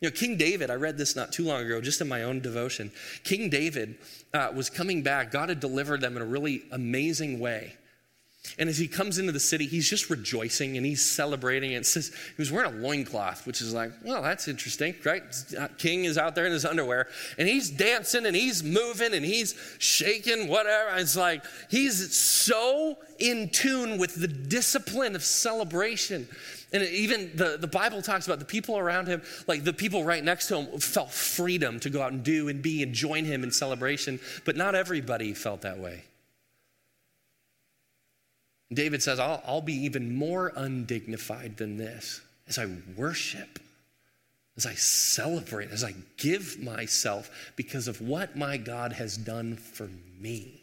You 0.00 0.08
know, 0.08 0.12
King 0.12 0.36
David, 0.36 0.70
I 0.70 0.74
read 0.74 0.96
this 0.96 1.16
not 1.16 1.32
too 1.32 1.44
long 1.44 1.62
ago, 1.62 1.80
just 1.80 2.00
in 2.00 2.08
my 2.08 2.22
own 2.22 2.40
devotion. 2.40 2.92
King 3.24 3.50
David 3.50 3.96
uh, 4.32 4.52
was 4.54 4.70
coming 4.70 5.02
back. 5.02 5.32
God 5.32 5.48
had 5.48 5.58
delivered 5.58 6.00
them 6.00 6.16
in 6.16 6.22
a 6.22 6.26
really 6.26 6.62
amazing 6.70 7.40
way. 7.40 7.74
And 8.58 8.68
as 8.68 8.78
he 8.78 8.88
comes 8.88 9.18
into 9.18 9.32
the 9.32 9.40
city, 9.40 9.66
he's 9.66 9.90
just 9.90 10.08
rejoicing 10.08 10.76
and 10.76 10.86
he's 10.86 11.04
celebrating. 11.04 11.72
It 11.72 11.84
says 11.84 12.08
he 12.08 12.40
was 12.40 12.50
wearing 12.50 12.72
a 12.72 12.76
loincloth, 12.76 13.46
which 13.46 13.60
is 13.60 13.74
like, 13.74 13.90
well, 14.04 14.22
that's 14.22 14.48
interesting, 14.48 14.94
right? 15.04 15.22
Uh, 15.58 15.68
King 15.76 16.04
is 16.04 16.16
out 16.16 16.34
there 16.34 16.46
in 16.46 16.52
his 16.52 16.64
underwear 16.64 17.08
and 17.36 17.48
he's 17.48 17.68
dancing 17.68 18.24
and 18.24 18.34
he's 18.34 18.62
moving 18.62 19.12
and 19.12 19.24
he's 19.24 19.54
shaking, 19.78 20.48
whatever. 20.48 20.96
It's 20.96 21.16
like 21.16 21.44
he's 21.68 22.16
so 22.16 22.96
in 23.18 23.50
tune 23.50 23.98
with 23.98 24.14
the 24.14 24.28
discipline 24.28 25.14
of 25.14 25.24
celebration 25.24 26.28
and 26.72 26.82
even 26.82 27.32
the, 27.34 27.56
the 27.58 27.66
Bible 27.66 28.02
talks 28.02 28.26
about 28.26 28.38
the 28.38 28.44
people 28.44 28.76
around 28.78 29.06
him, 29.06 29.22
like 29.46 29.64
the 29.64 29.72
people 29.72 30.04
right 30.04 30.22
next 30.22 30.48
to 30.48 30.58
him, 30.58 30.80
felt 30.80 31.10
freedom 31.10 31.80
to 31.80 31.90
go 31.90 32.02
out 32.02 32.12
and 32.12 32.22
do 32.22 32.48
and 32.48 32.60
be 32.60 32.82
and 32.82 32.92
join 32.92 33.24
him 33.24 33.42
in 33.42 33.50
celebration, 33.50 34.20
but 34.44 34.56
not 34.56 34.74
everybody 34.74 35.32
felt 35.32 35.62
that 35.62 35.78
way. 35.78 36.04
David 38.72 39.02
says, 39.02 39.18
I'll, 39.18 39.42
I'll 39.46 39.62
be 39.62 39.84
even 39.84 40.14
more 40.14 40.52
undignified 40.54 41.56
than 41.56 41.78
this 41.78 42.20
as 42.48 42.58
I 42.58 42.66
worship, 42.96 43.58
as 44.56 44.66
I 44.66 44.74
celebrate, 44.74 45.70
as 45.70 45.84
I 45.84 45.94
give 46.18 46.62
myself 46.62 47.52
because 47.56 47.88
of 47.88 48.00
what 48.00 48.36
my 48.36 48.58
God 48.58 48.92
has 48.92 49.16
done 49.16 49.56
for 49.56 49.88
me. 50.20 50.57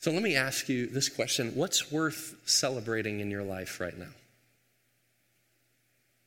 So 0.00 0.10
let 0.10 0.22
me 0.22 0.34
ask 0.34 0.68
you 0.68 0.86
this 0.86 1.08
question 1.08 1.52
What's 1.54 1.92
worth 1.92 2.34
celebrating 2.44 3.20
in 3.20 3.30
your 3.30 3.42
life 3.42 3.80
right 3.80 3.96
now? 3.96 4.12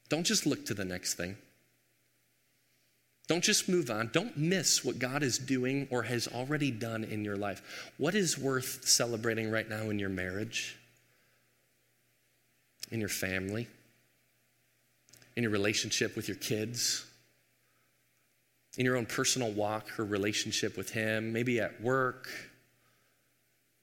Don't 0.09 0.23
just 0.23 0.45
look 0.45 0.65
to 0.67 0.73
the 0.73 0.85
next 0.85 1.15
thing. 1.15 1.37
Don't 3.27 3.43
just 3.43 3.69
move 3.69 3.89
on. 3.89 4.09
Don't 4.11 4.37
miss 4.37 4.83
what 4.83 4.99
God 4.99 5.23
is 5.23 5.37
doing 5.37 5.87
or 5.89 6.03
has 6.03 6.27
already 6.27 6.71
done 6.71 7.03
in 7.03 7.23
your 7.23 7.37
life. 7.37 7.91
What 7.97 8.15
is 8.15 8.37
worth 8.37 8.85
celebrating 8.85 9.49
right 9.49 9.67
now 9.67 9.89
in 9.89 9.97
your 9.97 10.09
marriage, 10.09 10.77
in 12.91 12.99
your 12.99 13.09
family? 13.09 13.67
in 15.35 15.43
your 15.43 15.51
relationship 15.51 16.15
with 16.15 16.27
your 16.27 16.37
kids, 16.37 17.05
in 18.77 18.85
your 18.85 18.97
own 18.97 19.05
personal 19.05 19.51
walk 19.51 19.99
or 19.99 20.05
relationship 20.05 20.77
with 20.77 20.89
Him, 20.91 21.33
maybe 21.33 21.59
at 21.59 21.79
work, 21.81 22.29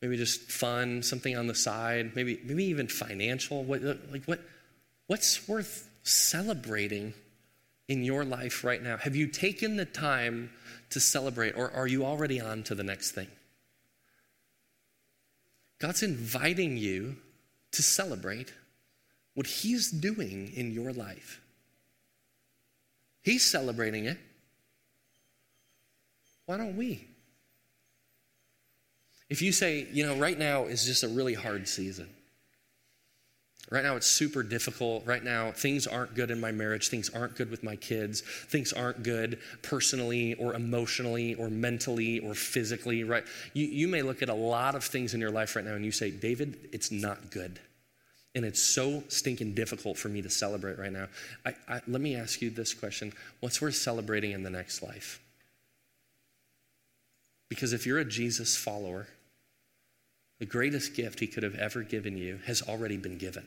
maybe 0.01 0.17
just 0.17 0.51
fun, 0.51 1.03
something 1.03 1.37
on 1.37 1.47
the 1.47 1.55
side, 1.55 2.15
maybe, 2.15 2.41
maybe 2.45 2.65
even 2.65 2.89
financial. 2.89 3.63
What, 3.65 3.83
like 4.11 4.25
what, 4.25 4.41
what's 5.07 5.47
worth 5.49 5.89
celebrating 6.03 7.13
in 7.89 8.05
your 8.05 8.25
life 8.25 8.65
right 8.65 8.83
now? 8.83 8.97
Have 8.97 9.17
you 9.17 9.27
taken 9.27 9.77
the 9.77 9.85
time 9.85 10.51
to 10.91 11.01
celebrate, 11.01 11.57
or 11.57 11.71
are 11.73 11.87
you 11.87 12.05
already 12.05 12.41
on 12.41 12.63
to 12.65 12.75
the 12.75 12.83
next 12.83 13.13
thing? 13.13 13.29
God's 15.79 16.03
inviting 16.03 16.77
you 16.77 17.17
to 17.73 17.83
celebrate 17.83 18.53
what 19.35 19.47
He's 19.47 19.91
doing 19.91 20.53
in 20.55 20.73
your 20.73 20.93
life. 20.93 21.41
He's 23.23 23.45
celebrating 23.45 24.07
it. 24.07 24.19
Why 26.47 26.57
don't 26.57 26.77
we? 26.77 27.07
If 29.31 29.40
you 29.40 29.53
say, 29.53 29.87
you 29.93 30.05
know, 30.05 30.16
right 30.16 30.38
now 30.38 30.64
is 30.64 30.85
just 30.85 31.05
a 31.05 31.09
really 31.09 31.35
hard 31.35 31.69
season. 31.69 32.09
Right 33.71 33.85
now, 33.85 33.95
it's 33.95 34.09
super 34.09 34.43
difficult. 34.43 35.07
Right 35.07 35.23
now, 35.23 35.53
things 35.53 35.87
aren't 35.87 36.14
good 36.16 36.33
in 36.33 36.40
my 36.40 36.51
marriage. 36.51 36.88
Things 36.88 37.09
aren't 37.09 37.37
good 37.37 37.53
with 37.53 37.62
my 37.62 37.77
kids. 37.77 38.23
Things 38.23 38.73
aren't 38.73 39.05
good 39.05 39.38
personally 39.62 40.35
or 40.35 40.55
emotionally 40.55 41.37
or 41.37 41.49
mentally 41.49 42.19
or 42.19 42.35
physically, 42.35 43.05
right? 43.05 43.23
You, 43.53 43.66
you 43.66 43.87
may 43.87 44.03
look 44.03 44.23
at 44.23 44.29
a 44.29 44.35
lot 44.35 44.75
of 44.75 44.83
things 44.83 45.14
in 45.14 45.21
your 45.21 45.31
life 45.31 45.55
right 45.55 45.64
now 45.64 45.75
and 45.75 45.85
you 45.85 45.93
say, 45.93 46.11
David, 46.11 46.69
it's 46.73 46.90
not 46.90 47.31
good. 47.31 47.61
And 48.35 48.45
it's 48.45 48.61
so 48.62 49.05
stinking 49.07 49.55
difficult 49.55 49.97
for 49.97 50.09
me 50.09 50.21
to 50.23 50.31
celebrate 50.31 50.79
right 50.79 50.93
now. 50.93 51.07
I, 51.47 51.55
I, 51.69 51.81
let 51.87 52.01
me 52.01 52.16
ask 52.16 52.43
you 52.43 52.51
this 52.51 52.75
question 52.75 53.12
What's 53.38 53.62
worth 53.62 53.77
celebrating 53.77 54.33
in 54.33 54.43
the 54.43 54.51
next 54.51 54.83
life? 54.83 55.21
Because 57.49 57.73
if 57.73 57.87
you're 57.87 57.99
a 57.99 58.05
Jesus 58.05 58.57
follower, 58.57 59.07
the 60.40 60.46
greatest 60.46 60.94
gift 60.94 61.20
he 61.20 61.29
could 61.29 61.44
have 61.44 61.55
ever 61.55 61.83
given 61.83 62.16
you 62.16 62.40
has 62.46 62.62
already 62.62 62.96
been 62.96 63.18
given. 63.18 63.44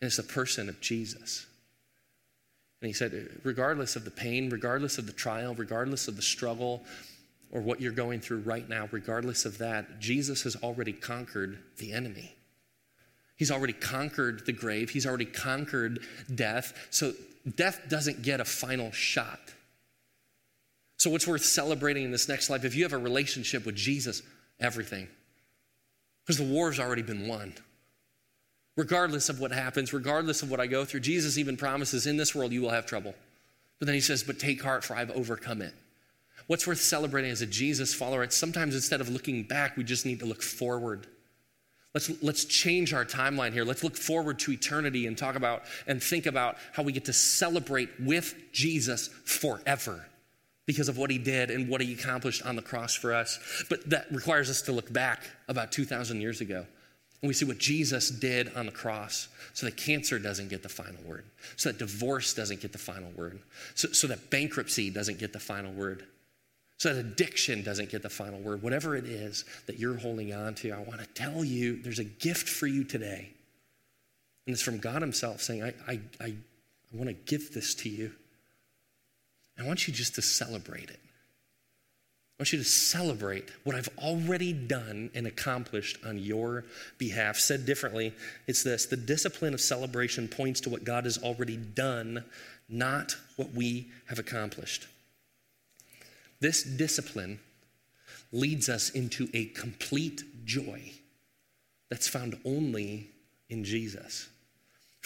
And 0.00 0.08
it's 0.08 0.18
the 0.18 0.24
person 0.24 0.68
of 0.68 0.80
Jesus. 0.82 1.46
And 2.82 2.88
he 2.88 2.92
said, 2.92 3.40
regardless 3.44 3.96
of 3.96 4.04
the 4.04 4.10
pain, 4.10 4.50
regardless 4.50 4.98
of 4.98 5.06
the 5.06 5.12
trial, 5.12 5.54
regardless 5.54 6.08
of 6.08 6.16
the 6.16 6.22
struggle, 6.22 6.84
or 7.52 7.60
what 7.60 7.80
you're 7.80 7.92
going 7.92 8.20
through 8.20 8.40
right 8.40 8.68
now, 8.68 8.88
regardless 8.90 9.46
of 9.46 9.58
that, 9.58 10.00
Jesus 10.00 10.42
has 10.42 10.56
already 10.56 10.92
conquered 10.92 11.58
the 11.78 11.92
enemy. 11.92 12.34
He's 13.36 13.52
already 13.52 13.72
conquered 13.72 14.44
the 14.46 14.52
grave, 14.52 14.90
he's 14.90 15.06
already 15.06 15.26
conquered 15.26 16.00
death. 16.34 16.88
So 16.90 17.12
death 17.54 17.82
doesn't 17.88 18.22
get 18.22 18.40
a 18.40 18.44
final 18.44 18.90
shot. 18.90 19.40
So, 20.98 21.10
what's 21.10 21.26
worth 21.26 21.44
celebrating 21.44 22.04
in 22.04 22.10
this 22.10 22.28
next 22.28 22.48
life? 22.50 22.64
If 22.64 22.74
you 22.74 22.82
have 22.82 22.94
a 22.94 22.98
relationship 22.98 23.66
with 23.66 23.76
Jesus, 23.76 24.22
everything. 24.58 25.08
Because 26.26 26.38
the 26.38 26.52
war's 26.52 26.80
already 26.80 27.02
been 27.02 27.28
won. 27.28 27.54
Regardless 28.76 29.28
of 29.28 29.40
what 29.40 29.52
happens, 29.52 29.92
regardless 29.92 30.42
of 30.42 30.50
what 30.50 30.60
I 30.60 30.66
go 30.66 30.84
through, 30.84 31.00
Jesus 31.00 31.38
even 31.38 31.56
promises 31.56 32.06
in 32.06 32.16
this 32.16 32.34
world 32.34 32.52
you 32.52 32.60
will 32.60 32.70
have 32.70 32.84
trouble. 32.84 33.14
But 33.78 33.86
then 33.86 33.94
he 33.94 34.00
says, 34.00 34.24
But 34.24 34.38
take 34.38 34.62
heart, 34.62 34.84
for 34.84 34.96
I've 34.96 35.10
overcome 35.12 35.62
it. 35.62 35.72
What's 36.48 36.66
worth 36.66 36.80
celebrating 36.80 37.30
as 37.30 37.42
a 37.42 37.46
Jesus 37.46 37.94
follower? 37.94 38.22
It's 38.22 38.36
sometimes 38.36 38.74
instead 38.74 39.00
of 39.00 39.08
looking 39.08 39.44
back, 39.44 39.76
we 39.76 39.84
just 39.84 40.04
need 40.04 40.20
to 40.20 40.26
look 40.26 40.42
forward. 40.42 41.06
Let's, 41.94 42.10
let's 42.22 42.44
change 42.44 42.92
our 42.92 43.04
timeline 43.04 43.52
here. 43.52 43.64
Let's 43.64 43.82
look 43.82 43.96
forward 43.96 44.38
to 44.40 44.52
eternity 44.52 45.06
and 45.06 45.16
talk 45.16 45.34
about 45.34 45.62
and 45.86 46.02
think 46.02 46.26
about 46.26 46.56
how 46.72 46.82
we 46.82 46.92
get 46.92 47.06
to 47.06 47.12
celebrate 47.12 47.88
with 47.98 48.34
Jesus 48.52 49.08
forever 49.24 50.04
because 50.66 50.88
of 50.88 50.98
what 50.98 51.10
he 51.10 51.18
did 51.18 51.50
and 51.50 51.68
what 51.68 51.80
he 51.80 51.92
accomplished 51.92 52.44
on 52.44 52.56
the 52.56 52.62
cross 52.62 52.94
for 52.94 53.14
us. 53.14 53.38
But 53.70 53.88
that 53.90 54.06
requires 54.10 54.50
us 54.50 54.62
to 54.62 54.72
look 54.72 54.92
back 54.92 55.22
about 55.48 55.72
2,000 55.72 56.20
years 56.20 56.40
ago. 56.40 56.66
And 57.22 57.28
we 57.28 57.34
see 57.34 57.44
what 57.44 57.58
Jesus 57.58 58.10
did 58.10 58.54
on 58.54 58.66
the 58.66 58.72
cross 58.72 59.28
so 59.54 59.66
that 59.66 59.76
cancer 59.76 60.18
doesn't 60.18 60.48
get 60.48 60.62
the 60.62 60.68
final 60.68 61.02
word, 61.06 61.24
so 61.56 61.70
that 61.70 61.78
divorce 61.78 62.34
doesn't 62.34 62.60
get 62.60 62.72
the 62.72 62.78
final 62.78 63.10
word, 63.16 63.40
so, 63.74 63.88
so 63.88 64.06
that 64.08 64.28
bankruptcy 64.28 64.90
doesn't 64.90 65.18
get 65.18 65.32
the 65.32 65.40
final 65.40 65.72
word, 65.72 66.04
so 66.78 66.92
that 66.92 67.00
addiction 67.00 67.62
doesn't 67.62 67.88
get 67.88 68.02
the 68.02 68.10
final 68.10 68.38
word. 68.40 68.62
Whatever 68.62 68.96
it 68.96 69.06
is 69.06 69.46
that 69.66 69.78
you're 69.78 69.96
holding 69.96 70.34
on 70.34 70.54
to, 70.56 70.72
I 70.72 70.78
want 70.78 71.00
to 71.00 71.06
tell 71.14 71.42
you 71.42 71.80
there's 71.82 71.98
a 72.00 72.04
gift 72.04 72.48
for 72.48 72.66
you 72.66 72.84
today. 72.84 73.30
And 74.46 74.52
it's 74.52 74.62
from 74.62 74.78
God 74.78 75.00
Himself 75.00 75.40
saying, 75.40 75.62
I, 75.62 75.74
I, 75.88 76.00
I, 76.20 76.26
I 76.26 76.34
want 76.92 77.08
to 77.08 77.14
give 77.14 77.54
this 77.54 77.74
to 77.76 77.88
you. 77.88 78.12
I 79.58 79.64
want 79.64 79.88
you 79.88 79.94
just 79.94 80.14
to 80.16 80.22
celebrate 80.22 80.90
it. 80.90 81.00
I 82.38 82.42
want 82.42 82.52
you 82.52 82.58
to 82.58 82.64
celebrate 82.64 83.48
what 83.64 83.74
I've 83.74 83.88
already 83.96 84.52
done 84.52 85.10
and 85.14 85.26
accomplished 85.26 85.98
on 86.04 86.18
your 86.18 86.64
behalf. 86.98 87.38
Said 87.38 87.64
differently, 87.64 88.12
it's 88.46 88.62
this 88.62 88.84
the 88.84 88.96
discipline 88.96 89.54
of 89.54 89.60
celebration 89.60 90.28
points 90.28 90.60
to 90.62 90.68
what 90.68 90.84
God 90.84 91.04
has 91.04 91.16
already 91.16 91.56
done, 91.56 92.24
not 92.68 93.16
what 93.36 93.52
we 93.52 93.90
have 94.08 94.18
accomplished. 94.18 94.86
This 96.40 96.62
discipline 96.62 97.38
leads 98.32 98.68
us 98.68 98.90
into 98.90 99.30
a 99.32 99.46
complete 99.46 100.22
joy 100.44 100.92
that's 101.88 102.08
found 102.08 102.38
only 102.44 103.08
in 103.48 103.64
Jesus. 103.64 104.28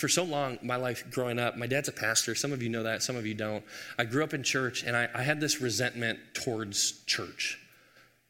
For 0.01 0.09
so 0.09 0.25
long, 0.25 0.59
my 0.63 0.77
life 0.77 1.05
growing 1.11 1.39
up, 1.39 1.59
my 1.59 1.67
dad's 1.67 1.91
a 1.91 1.93
pastor. 1.93 2.35
Some 2.35 2.53
of 2.53 2.63
you 2.63 2.71
know 2.71 2.85
that, 2.85 3.03
some 3.03 3.17
of 3.17 3.27
you 3.27 3.35
don't. 3.35 3.63
I 3.99 4.07
grew 4.07 4.25
up 4.25 4.33
in 4.33 4.43
church 4.43 4.83
and 4.83 4.97
I, 4.97 5.11
I 5.15 5.23
had 5.23 5.41
this 5.41 5.61
resentment 5.61 6.19
towards 6.33 7.05
church. 7.05 7.59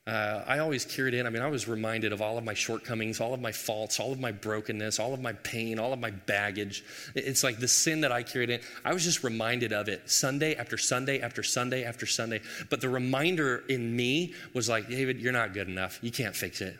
Uh, 0.05 0.43
I 0.49 0.59
always 0.59 0.85
carried 0.85 1.15
in. 1.15 1.29
I 1.29 1.31
mean, 1.31 1.43
I 1.43 1.47
was 1.47 1.69
reminded 1.69 2.13
of 2.13 2.21
all 2.21 2.37
of 2.39 2.43
my 2.43 2.55
shortcomings, 2.55 3.21
all 3.21 3.35
of 3.35 3.41
my 3.41 3.53
faults, 3.53 4.01
all 4.01 4.11
of 4.11 4.19
my 4.19 4.33
brokenness, 4.33 4.99
all 4.99 5.15
of 5.15 5.21
my 5.21 5.35
pain, 5.35 5.79
all 5.79 5.93
of 5.93 6.01
my 6.01 6.11
baggage. 6.11 6.83
It's 7.15 7.45
like 7.45 7.61
the 7.61 7.69
sin 7.69 8.01
that 8.01 8.11
I 8.11 8.25
carried 8.25 8.51
in. 8.51 8.61
I 8.85 8.93
was 8.93 9.05
just 9.05 9.23
reminded 9.23 9.73
of 9.73 9.89
it 9.89 10.11
Sunday 10.11 10.57
after 10.57 10.77
Sunday 10.77 11.21
after 11.21 11.45
Sunday 11.45 11.85
after 11.85 12.05
Sunday. 12.05 12.41
But 12.69 12.81
the 12.81 12.89
reminder 12.89 13.63
in 13.69 13.95
me 13.95 14.35
was 14.55 14.69
like, 14.69 14.89
David, 14.89 15.21
you're 15.21 15.33
not 15.33 15.55
good 15.55 15.69
enough. 15.69 16.01
You 16.03 16.11
can't 16.11 16.35
fix 16.35 16.61
it. 16.63 16.77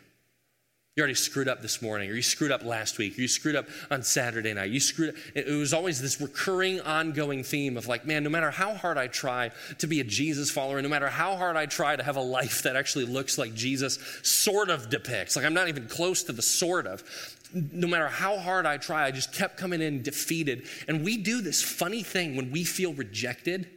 You 0.97 1.01
already 1.01 1.13
screwed 1.13 1.47
up 1.47 1.61
this 1.61 1.81
morning, 1.81 2.09
or 2.09 2.13
you 2.13 2.21
screwed 2.21 2.51
up 2.51 2.65
last 2.65 2.97
week, 2.97 3.17
or 3.17 3.21
you 3.21 3.29
screwed 3.29 3.55
up 3.55 3.65
on 3.89 4.03
Saturday 4.03 4.53
night. 4.53 4.71
You 4.71 4.81
screwed 4.81 5.11
up. 5.11 5.15
It 5.33 5.47
was 5.47 5.73
always 5.73 6.01
this 6.01 6.19
recurring, 6.19 6.81
ongoing 6.81 7.45
theme 7.45 7.77
of 7.77 7.87
like, 7.87 8.05
man, 8.05 8.25
no 8.25 8.29
matter 8.29 8.51
how 8.51 8.73
hard 8.73 8.97
I 8.97 9.07
try 9.07 9.51
to 9.77 9.87
be 9.87 10.01
a 10.01 10.03
Jesus 10.03 10.51
follower, 10.51 10.81
no 10.81 10.89
matter 10.89 11.07
how 11.07 11.37
hard 11.37 11.55
I 11.55 11.65
try 11.65 11.95
to 11.95 12.03
have 12.03 12.17
a 12.17 12.21
life 12.21 12.63
that 12.63 12.75
actually 12.75 13.05
looks 13.05 13.37
like 13.37 13.53
Jesus 13.53 13.99
sort 14.21 14.69
of 14.69 14.89
depicts, 14.89 15.37
like 15.37 15.45
I'm 15.45 15.53
not 15.53 15.69
even 15.69 15.87
close 15.87 16.23
to 16.23 16.33
the 16.33 16.41
sort 16.41 16.85
of, 16.85 17.05
no 17.53 17.87
matter 17.87 18.09
how 18.09 18.37
hard 18.37 18.65
I 18.65 18.75
try, 18.75 19.05
I 19.05 19.11
just 19.11 19.31
kept 19.31 19.55
coming 19.55 19.81
in 19.81 20.03
defeated. 20.03 20.67
And 20.89 21.05
we 21.05 21.15
do 21.15 21.39
this 21.39 21.63
funny 21.63 22.03
thing 22.03 22.35
when 22.35 22.51
we 22.51 22.65
feel 22.65 22.93
rejected, 22.93 23.69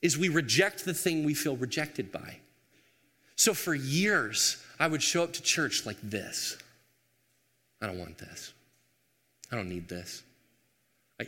is 0.00 0.18
we 0.18 0.28
reject 0.28 0.84
the 0.84 0.94
thing 0.94 1.22
we 1.22 1.34
feel 1.34 1.56
rejected 1.56 2.10
by. 2.10 2.38
So 3.42 3.54
for 3.54 3.74
years, 3.74 4.62
I 4.78 4.86
would 4.86 5.02
show 5.02 5.24
up 5.24 5.32
to 5.32 5.42
church 5.42 5.84
like 5.84 5.96
this. 6.00 6.56
I 7.80 7.88
don't 7.88 7.98
want 7.98 8.16
this. 8.16 8.52
I 9.50 9.56
don't 9.56 9.68
need 9.68 9.88
this. 9.88 10.22
I, 11.20 11.26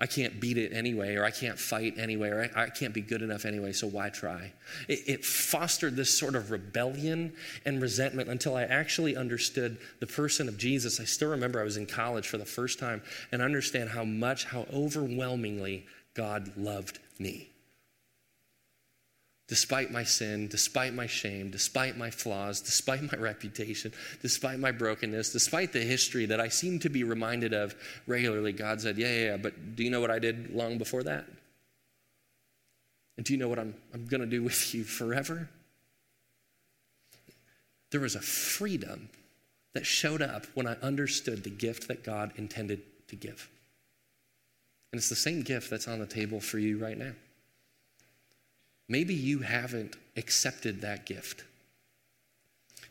I 0.00 0.06
can't 0.06 0.40
beat 0.40 0.58
it 0.58 0.72
anyway, 0.72 1.14
or 1.14 1.24
I 1.24 1.30
can't 1.30 1.56
fight 1.56 1.96
anyway, 1.96 2.30
or 2.30 2.50
I, 2.56 2.64
I 2.64 2.70
can't 2.70 2.92
be 2.92 3.02
good 3.02 3.22
enough 3.22 3.44
anyway, 3.44 3.70
so 3.70 3.86
why 3.86 4.08
try? 4.08 4.50
It, 4.88 4.98
it 5.06 5.24
fostered 5.24 5.94
this 5.94 6.10
sort 6.18 6.34
of 6.34 6.50
rebellion 6.50 7.32
and 7.64 7.80
resentment 7.80 8.28
until 8.28 8.56
I 8.56 8.64
actually 8.64 9.16
understood 9.16 9.78
the 10.00 10.08
person 10.08 10.48
of 10.48 10.58
Jesus. 10.58 10.98
I 10.98 11.04
still 11.04 11.30
remember 11.30 11.60
I 11.60 11.62
was 11.62 11.76
in 11.76 11.86
college 11.86 12.26
for 12.26 12.36
the 12.36 12.44
first 12.44 12.80
time 12.80 13.00
and 13.30 13.40
understand 13.40 13.90
how 13.90 14.02
much, 14.02 14.46
how 14.46 14.66
overwhelmingly 14.72 15.86
God 16.14 16.50
loved 16.56 16.98
me. 17.20 17.53
Despite 19.46 19.90
my 19.90 20.04
sin, 20.04 20.48
despite 20.48 20.94
my 20.94 21.06
shame, 21.06 21.50
despite 21.50 21.96
my 21.96 22.10
flaws, 22.10 22.60
despite 22.60 23.02
my 23.02 23.18
reputation, 23.18 23.92
despite 24.22 24.58
my 24.58 24.72
brokenness, 24.72 25.32
despite 25.32 25.72
the 25.72 25.82
history 25.82 26.26
that 26.26 26.40
I 26.40 26.48
seem 26.48 26.78
to 26.80 26.88
be 26.88 27.04
reminded 27.04 27.52
of 27.52 27.74
regularly, 28.06 28.52
God 28.52 28.80
said, 28.80 28.96
Yeah, 28.96 29.08
yeah, 29.08 29.24
yeah, 29.26 29.36
but 29.36 29.76
do 29.76 29.84
you 29.84 29.90
know 29.90 30.00
what 30.00 30.10
I 30.10 30.18
did 30.18 30.54
long 30.54 30.78
before 30.78 31.02
that? 31.02 31.26
And 33.16 33.24
do 33.24 33.32
you 33.32 33.38
know 33.38 33.48
what 33.48 33.58
I'm, 33.58 33.74
I'm 33.92 34.06
going 34.06 34.22
to 34.22 34.26
do 34.26 34.42
with 34.42 34.74
you 34.74 34.82
forever? 34.82 35.48
There 37.90 38.00
was 38.00 38.16
a 38.16 38.20
freedom 38.20 39.08
that 39.74 39.86
showed 39.86 40.22
up 40.22 40.46
when 40.54 40.66
I 40.66 40.74
understood 40.82 41.44
the 41.44 41.50
gift 41.50 41.86
that 41.88 42.02
God 42.02 42.32
intended 42.36 42.82
to 43.08 43.16
give. 43.16 43.48
And 44.92 44.98
it's 44.98 45.08
the 45.08 45.16
same 45.16 45.42
gift 45.42 45.70
that's 45.70 45.86
on 45.86 45.98
the 45.98 46.06
table 46.06 46.40
for 46.40 46.58
you 46.58 46.78
right 46.78 46.98
now. 46.98 47.12
Maybe 48.88 49.14
you 49.14 49.40
haven't 49.40 49.96
accepted 50.16 50.82
that 50.82 51.06
gift. 51.06 51.44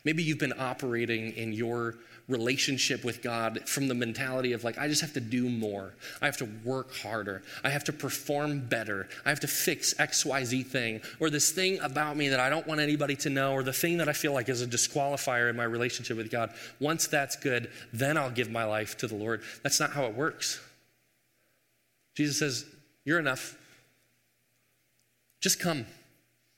Maybe 0.04 0.22
you've 0.22 0.38
been 0.38 0.58
operating 0.58 1.32
in 1.32 1.52
your 1.52 1.96
relationship 2.28 3.04
with 3.04 3.22
God 3.22 3.68
from 3.68 3.86
the 3.86 3.94
mentality 3.94 4.52
of 4.52 4.64
like, 4.64 4.78
I 4.78 4.88
just 4.88 5.02
have 5.02 5.12
to 5.14 5.20
do 5.20 5.48
more. 5.48 5.94
I 6.22 6.26
have 6.26 6.38
to 6.38 6.48
work 6.64 6.94
harder. 6.96 7.42
I 7.62 7.70
have 7.70 7.84
to 7.84 7.92
perform 7.92 8.66
better. 8.66 9.08
I 9.26 9.28
have 9.28 9.40
to 9.40 9.46
fix 9.46 9.92
XYZ 9.94 10.66
thing 10.66 11.00
or 11.20 11.28
this 11.28 11.50
thing 11.50 11.78
about 11.80 12.16
me 12.16 12.28
that 12.28 12.40
I 12.40 12.48
don't 12.48 12.66
want 12.66 12.80
anybody 12.80 13.16
to 13.16 13.30
know 13.30 13.52
or 13.52 13.62
the 13.62 13.72
thing 13.72 13.98
that 13.98 14.08
I 14.08 14.14
feel 14.14 14.32
like 14.32 14.48
is 14.48 14.62
a 14.62 14.66
disqualifier 14.66 15.50
in 15.50 15.56
my 15.56 15.64
relationship 15.64 16.16
with 16.16 16.30
God. 16.30 16.50
Once 16.80 17.06
that's 17.06 17.36
good, 17.36 17.70
then 17.92 18.16
I'll 18.16 18.30
give 18.30 18.50
my 18.50 18.64
life 18.64 18.96
to 18.98 19.06
the 19.06 19.16
Lord. 19.16 19.42
That's 19.62 19.80
not 19.80 19.90
how 19.90 20.04
it 20.04 20.14
works. 20.14 20.60
Jesus 22.14 22.38
says, 22.38 22.64
You're 23.04 23.18
enough. 23.18 23.58
Just 25.44 25.60
come, 25.60 25.84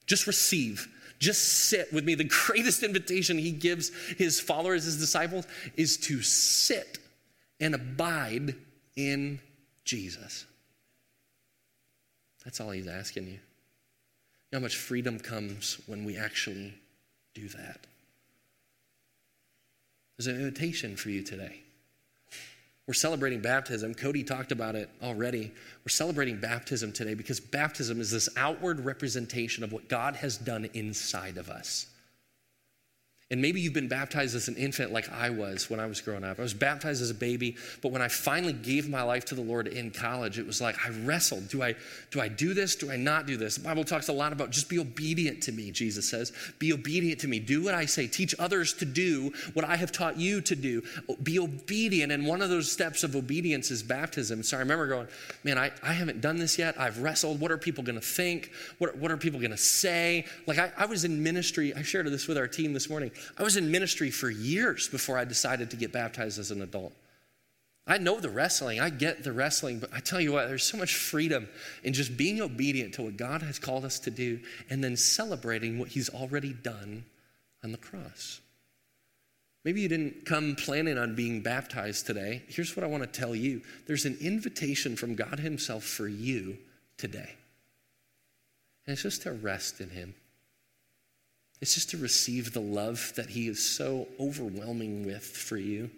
just 0.06 0.28
receive. 0.28 0.86
Just 1.18 1.42
sit 1.68 1.92
with 1.92 2.04
me. 2.04 2.14
The 2.14 2.22
greatest 2.46 2.84
invitation 2.84 3.36
he 3.36 3.50
gives 3.50 3.90
his 4.16 4.38
followers, 4.38 4.84
his 4.84 4.96
disciples, 4.96 5.44
is 5.76 5.96
to 5.96 6.22
sit 6.22 6.98
and 7.58 7.74
abide 7.74 8.54
in 8.94 9.40
Jesus. 9.84 10.46
That's 12.44 12.60
all 12.60 12.70
he's 12.70 12.86
asking 12.86 13.26
you. 13.26 13.40
how 14.52 14.60
much 14.60 14.76
freedom 14.76 15.18
comes 15.18 15.80
when 15.86 16.04
we 16.04 16.16
actually 16.16 16.72
do 17.34 17.48
that. 17.48 17.88
There's 20.16 20.28
an 20.28 20.36
invitation 20.36 20.94
for 20.94 21.10
you 21.10 21.24
today. 21.24 21.62
We're 22.86 22.94
celebrating 22.94 23.40
baptism. 23.40 23.94
Cody 23.94 24.22
talked 24.22 24.52
about 24.52 24.76
it 24.76 24.88
already. 25.02 25.52
We're 25.84 25.88
celebrating 25.88 26.38
baptism 26.38 26.92
today 26.92 27.14
because 27.14 27.40
baptism 27.40 28.00
is 28.00 28.12
this 28.12 28.28
outward 28.36 28.84
representation 28.84 29.64
of 29.64 29.72
what 29.72 29.88
God 29.88 30.14
has 30.16 30.36
done 30.36 30.68
inside 30.72 31.36
of 31.36 31.50
us. 31.50 31.86
And 33.28 33.42
maybe 33.42 33.60
you've 33.60 33.72
been 33.72 33.88
baptized 33.88 34.36
as 34.36 34.46
an 34.46 34.54
infant 34.54 34.92
like 34.92 35.10
I 35.10 35.30
was 35.30 35.68
when 35.68 35.80
I 35.80 35.86
was 35.86 36.00
growing 36.00 36.22
up. 36.22 36.38
I 36.38 36.42
was 36.42 36.54
baptized 36.54 37.02
as 37.02 37.10
a 37.10 37.14
baby, 37.14 37.56
but 37.82 37.90
when 37.90 38.00
I 38.00 38.06
finally 38.06 38.52
gave 38.52 38.88
my 38.88 39.02
life 39.02 39.24
to 39.26 39.34
the 39.34 39.42
Lord 39.42 39.66
in 39.66 39.90
college, 39.90 40.38
it 40.38 40.46
was 40.46 40.60
like 40.60 40.76
I 40.86 40.90
wrestled. 40.90 41.48
Do 41.48 41.60
I 41.60 41.74
do 42.12 42.20
I 42.20 42.28
do 42.28 42.54
this? 42.54 42.76
Do 42.76 42.88
I 42.88 42.96
not 42.96 43.26
do 43.26 43.36
this? 43.36 43.56
The 43.56 43.64
Bible 43.64 43.82
talks 43.82 44.06
a 44.06 44.12
lot 44.12 44.32
about 44.32 44.50
just 44.50 44.68
be 44.68 44.78
obedient 44.78 45.42
to 45.42 45.52
me, 45.52 45.72
Jesus 45.72 46.08
says. 46.08 46.32
Be 46.60 46.72
obedient 46.72 47.20
to 47.22 47.28
me. 47.28 47.40
Do 47.40 47.64
what 47.64 47.74
I 47.74 47.86
say. 47.86 48.06
Teach 48.06 48.32
others 48.38 48.72
to 48.74 48.84
do 48.84 49.32
what 49.54 49.64
I 49.64 49.74
have 49.74 49.90
taught 49.90 50.16
you 50.16 50.40
to 50.42 50.54
do. 50.54 50.84
Be 51.20 51.40
obedient. 51.40 52.12
And 52.12 52.28
one 52.28 52.42
of 52.42 52.48
those 52.48 52.70
steps 52.70 53.02
of 53.02 53.16
obedience 53.16 53.72
is 53.72 53.82
baptism. 53.82 54.44
So 54.44 54.56
I 54.56 54.60
remember 54.60 54.86
going, 54.86 55.08
man, 55.42 55.58
I, 55.58 55.72
I 55.82 55.94
haven't 55.94 56.20
done 56.20 56.36
this 56.36 56.60
yet. 56.60 56.78
I've 56.78 57.02
wrestled. 57.02 57.40
What 57.40 57.50
are 57.50 57.58
people 57.58 57.82
gonna 57.82 58.00
think? 58.00 58.52
What, 58.78 58.96
what 58.98 59.10
are 59.10 59.16
people 59.16 59.40
gonna 59.40 59.56
say? 59.56 60.26
Like 60.46 60.58
I, 60.58 60.70
I 60.76 60.86
was 60.86 61.04
in 61.04 61.24
ministry, 61.24 61.74
I 61.74 61.82
shared 61.82 62.06
this 62.06 62.28
with 62.28 62.38
our 62.38 62.46
team 62.46 62.72
this 62.72 62.88
morning. 62.88 63.10
I 63.38 63.42
was 63.42 63.56
in 63.56 63.70
ministry 63.70 64.10
for 64.10 64.30
years 64.30 64.88
before 64.88 65.18
I 65.18 65.24
decided 65.24 65.70
to 65.70 65.76
get 65.76 65.92
baptized 65.92 66.38
as 66.38 66.50
an 66.50 66.62
adult. 66.62 66.92
I 67.88 67.98
know 67.98 68.18
the 68.18 68.30
wrestling, 68.30 68.80
I 68.80 68.90
get 68.90 69.22
the 69.22 69.32
wrestling, 69.32 69.78
but 69.78 69.90
I 69.94 70.00
tell 70.00 70.20
you 70.20 70.32
what, 70.32 70.48
there's 70.48 70.64
so 70.64 70.76
much 70.76 70.96
freedom 70.96 71.48
in 71.84 71.92
just 71.92 72.16
being 72.16 72.40
obedient 72.40 72.94
to 72.94 73.02
what 73.02 73.16
God 73.16 73.42
has 73.42 73.60
called 73.60 73.84
us 73.84 74.00
to 74.00 74.10
do 74.10 74.40
and 74.68 74.82
then 74.82 74.96
celebrating 74.96 75.78
what 75.78 75.88
He's 75.88 76.08
already 76.08 76.52
done 76.52 77.04
on 77.62 77.70
the 77.70 77.78
cross. 77.78 78.40
Maybe 79.64 79.80
you 79.80 79.88
didn't 79.88 80.24
come 80.24 80.56
planning 80.56 80.98
on 80.98 81.14
being 81.14 81.42
baptized 81.42 82.06
today. 82.06 82.42
Here's 82.48 82.76
what 82.76 82.84
I 82.84 82.88
want 82.88 83.02
to 83.02 83.20
tell 83.20 83.34
you 83.34 83.62
there's 83.86 84.04
an 84.04 84.16
invitation 84.20 84.96
from 84.96 85.14
God 85.14 85.38
Himself 85.38 85.84
for 85.84 86.08
you 86.08 86.58
today. 86.96 87.34
And 88.86 88.92
it's 88.92 89.02
just 89.02 89.22
to 89.22 89.32
rest 89.32 89.80
in 89.80 89.90
Him. 89.90 90.14
It's 91.60 91.74
just 91.74 91.90
to 91.90 91.96
receive 91.96 92.52
the 92.52 92.60
love 92.60 93.12
that 93.16 93.30
He 93.30 93.48
is 93.48 93.64
so 93.64 94.08
overwhelming 94.20 95.06
with 95.06 95.24
for 95.24 95.56
you. 95.56 95.90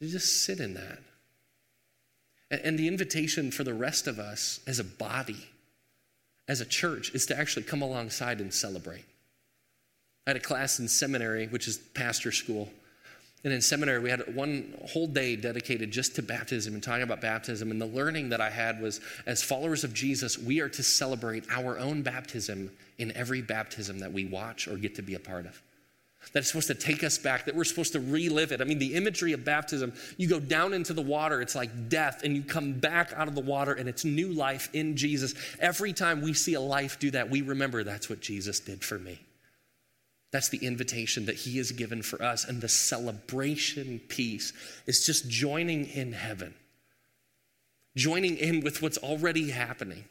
You 0.00 0.08
just 0.08 0.44
sit 0.44 0.60
in 0.60 0.74
that. 0.74 0.98
And 2.50 2.78
the 2.78 2.88
invitation 2.88 3.50
for 3.50 3.62
the 3.62 3.74
rest 3.74 4.06
of 4.06 4.18
us 4.18 4.60
as 4.66 4.78
a 4.78 4.84
body, 4.84 5.48
as 6.48 6.60
a 6.60 6.64
church, 6.64 7.14
is 7.14 7.26
to 7.26 7.38
actually 7.38 7.62
come 7.62 7.82
alongside 7.82 8.40
and 8.40 8.52
celebrate. 8.52 9.04
I 10.26 10.30
had 10.30 10.36
a 10.36 10.40
class 10.40 10.78
in 10.78 10.88
seminary, 10.88 11.46
which 11.46 11.68
is 11.68 11.78
pastor 11.78 12.32
school. 12.32 12.70
And 13.42 13.52
in 13.54 13.62
seminary, 13.62 14.00
we 14.00 14.10
had 14.10 14.34
one 14.34 14.74
whole 14.86 15.06
day 15.06 15.34
dedicated 15.34 15.90
just 15.90 16.14
to 16.16 16.22
baptism 16.22 16.74
and 16.74 16.82
talking 16.82 17.02
about 17.02 17.22
baptism. 17.22 17.70
And 17.70 17.80
the 17.80 17.86
learning 17.86 18.28
that 18.30 18.40
I 18.40 18.50
had 18.50 18.82
was 18.82 19.00
as 19.26 19.42
followers 19.42 19.82
of 19.82 19.94
Jesus, 19.94 20.36
we 20.38 20.60
are 20.60 20.68
to 20.68 20.82
celebrate 20.82 21.44
our 21.50 21.78
own 21.78 22.02
baptism 22.02 22.70
in 22.98 23.16
every 23.16 23.40
baptism 23.40 24.00
that 24.00 24.12
we 24.12 24.26
watch 24.26 24.68
or 24.68 24.76
get 24.76 24.94
to 24.96 25.02
be 25.02 25.14
a 25.14 25.18
part 25.18 25.46
of. 25.46 25.62
That 26.34 26.40
it's 26.40 26.48
supposed 26.48 26.66
to 26.68 26.74
take 26.74 27.02
us 27.02 27.16
back, 27.16 27.46
that 27.46 27.56
we're 27.56 27.64
supposed 27.64 27.94
to 27.94 28.00
relive 28.00 28.52
it. 28.52 28.60
I 28.60 28.64
mean, 28.64 28.78
the 28.78 28.94
imagery 28.94 29.32
of 29.32 29.42
baptism, 29.42 29.94
you 30.18 30.28
go 30.28 30.38
down 30.38 30.74
into 30.74 30.92
the 30.92 31.00
water, 31.00 31.40
it's 31.40 31.54
like 31.54 31.88
death, 31.88 32.22
and 32.22 32.36
you 32.36 32.42
come 32.42 32.74
back 32.74 33.14
out 33.16 33.26
of 33.26 33.34
the 33.34 33.40
water, 33.40 33.72
and 33.72 33.88
it's 33.88 34.04
new 34.04 34.28
life 34.28 34.68
in 34.74 34.98
Jesus. 34.98 35.34
Every 35.60 35.94
time 35.94 36.20
we 36.20 36.34
see 36.34 36.52
a 36.52 36.60
life 36.60 36.98
do 36.98 37.10
that, 37.12 37.30
we 37.30 37.40
remember 37.40 37.84
that's 37.84 38.10
what 38.10 38.20
Jesus 38.20 38.60
did 38.60 38.84
for 38.84 38.98
me. 38.98 39.18
That's 40.32 40.48
the 40.48 40.64
invitation 40.64 41.26
that 41.26 41.36
he 41.36 41.58
has 41.58 41.72
given 41.72 42.02
for 42.02 42.22
us. 42.22 42.44
And 42.44 42.60
the 42.60 42.68
celebration 42.68 44.00
piece 44.08 44.52
is 44.86 45.04
just 45.04 45.28
joining 45.28 45.86
in 45.86 46.12
heaven, 46.12 46.54
joining 47.96 48.36
in 48.36 48.60
with 48.60 48.80
what's 48.80 48.98
already 48.98 49.50
happening 49.50 50.04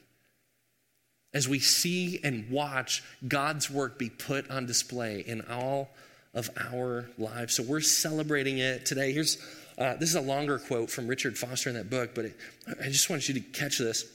as 1.33 1.47
we 1.47 1.59
see 1.59 2.19
and 2.23 2.49
watch 2.49 3.03
God's 3.27 3.69
work 3.69 3.99
be 3.99 4.09
put 4.09 4.49
on 4.49 4.65
display 4.65 5.21
in 5.25 5.41
all 5.49 5.89
of 6.33 6.49
our 6.57 7.09
lives. 7.17 7.55
So 7.55 7.63
we're 7.63 7.81
celebrating 7.81 8.57
it 8.57 8.85
today. 8.85 9.13
Here's 9.13 9.37
uh, 9.77 9.95
this 9.95 10.09
is 10.09 10.15
a 10.15 10.21
longer 10.21 10.59
quote 10.59 10.89
from 10.89 11.07
Richard 11.07 11.37
Foster 11.37 11.69
in 11.69 11.75
that 11.75 11.89
book, 11.89 12.13
but 12.13 12.25
it, 12.25 12.37
I 12.81 12.87
just 12.87 13.09
want 13.09 13.29
you 13.29 13.35
to 13.35 13.39
catch 13.39 13.77
this. 13.77 14.05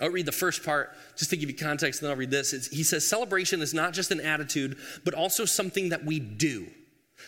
I'll 0.00 0.10
read 0.10 0.26
the 0.26 0.32
first 0.32 0.64
part 0.64 0.92
just 1.16 1.30
to 1.30 1.36
give 1.36 1.48
you 1.48 1.56
context, 1.56 2.00
and 2.00 2.06
then 2.06 2.12
I'll 2.12 2.18
read 2.18 2.30
this. 2.30 2.52
It's, 2.52 2.66
he 2.66 2.82
says, 2.82 3.06
Celebration 3.06 3.62
is 3.62 3.72
not 3.72 3.92
just 3.92 4.10
an 4.10 4.20
attitude, 4.20 4.76
but 5.04 5.14
also 5.14 5.44
something 5.44 5.90
that 5.90 6.04
we 6.04 6.18
do. 6.18 6.66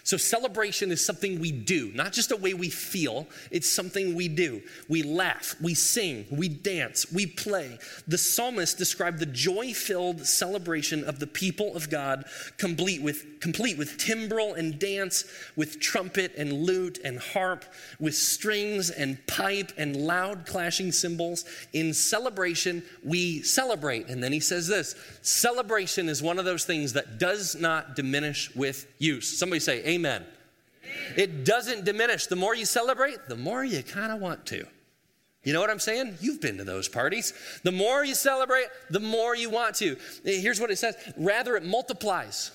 So, 0.02 0.16
celebration 0.16 0.92
is 0.92 1.04
something 1.04 1.40
we 1.40 1.50
do, 1.50 1.90
not 1.94 2.12
just 2.12 2.30
a 2.30 2.36
way 2.36 2.54
we 2.54 2.70
feel, 2.70 3.26
it's 3.50 3.68
something 3.68 4.14
we 4.14 4.28
do. 4.28 4.62
We 4.88 5.02
laugh, 5.02 5.56
we 5.60 5.74
sing, 5.74 6.26
we 6.30 6.48
dance, 6.48 7.10
we 7.12 7.26
play. 7.26 7.78
The 8.06 8.18
psalmist 8.18 8.78
described 8.78 9.18
the 9.18 9.26
joy 9.26 9.72
filled 9.72 10.26
celebration 10.26 11.04
of 11.04 11.18
the 11.18 11.26
people 11.26 11.74
of 11.74 11.90
God, 11.90 12.24
complete 12.56 13.02
with, 13.02 13.40
complete 13.40 13.78
with 13.78 13.98
timbrel 13.98 14.54
and 14.54 14.78
dance, 14.78 15.24
with 15.56 15.80
trumpet 15.80 16.32
and 16.36 16.52
lute 16.52 16.98
and 17.04 17.18
harp, 17.18 17.64
with 17.98 18.14
strings 18.14 18.90
and 18.90 19.24
pipe 19.26 19.72
and 19.76 19.96
loud 19.96 20.46
clashing 20.46 20.92
cymbals. 20.92 21.44
In 21.72 21.92
celebration, 21.92 22.82
we 23.02 23.42
celebrate. 23.42 24.08
And 24.08 24.22
then 24.22 24.32
he 24.32 24.40
says 24.40 24.68
this 24.68 24.94
celebration 25.22 26.08
is 26.08 26.22
one 26.22 26.38
of 26.38 26.44
those 26.44 26.64
things 26.64 26.92
that 26.92 27.18
does 27.18 27.56
not 27.56 27.96
diminish 27.96 28.54
with 28.54 28.86
use. 28.98 29.38
Somebody 29.38 29.60
say, 29.60 29.75
Amen. 29.84 30.24
It 31.16 31.44
doesn't 31.44 31.84
diminish. 31.84 32.26
The 32.26 32.36
more 32.36 32.54
you 32.54 32.64
celebrate, 32.64 33.28
the 33.28 33.36
more 33.36 33.64
you 33.64 33.82
kind 33.82 34.12
of 34.12 34.20
want 34.20 34.46
to. 34.46 34.66
You 35.42 35.52
know 35.52 35.60
what 35.60 35.70
I'm 35.70 35.78
saying? 35.78 36.18
You've 36.20 36.40
been 36.40 36.58
to 36.58 36.64
those 36.64 36.88
parties. 36.88 37.32
The 37.62 37.70
more 37.70 38.04
you 38.04 38.14
celebrate, 38.14 38.66
the 38.90 39.00
more 39.00 39.36
you 39.36 39.48
want 39.48 39.76
to. 39.76 39.96
Here's 40.24 40.60
what 40.60 40.70
it 40.70 40.76
says 40.76 40.96
rather, 41.16 41.56
it 41.56 41.64
multiplies. 41.64 42.50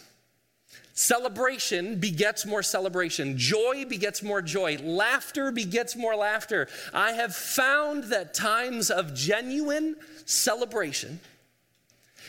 Celebration 0.94 2.00
begets 2.00 2.46
more 2.46 2.62
celebration. 2.62 3.38
Joy 3.38 3.86
begets 3.86 4.22
more 4.22 4.42
joy. 4.42 4.78
Laughter 4.78 5.52
begets 5.52 5.96
more 5.96 6.16
laughter. 6.16 6.68
I 6.94 7.14
have 7.14 7.34
found 7.34 8.06
that 8.06 8.34
times 8.34 8.92
of 8.92 9.14
genuine 9.16 9.96
celebration 10.26 11.22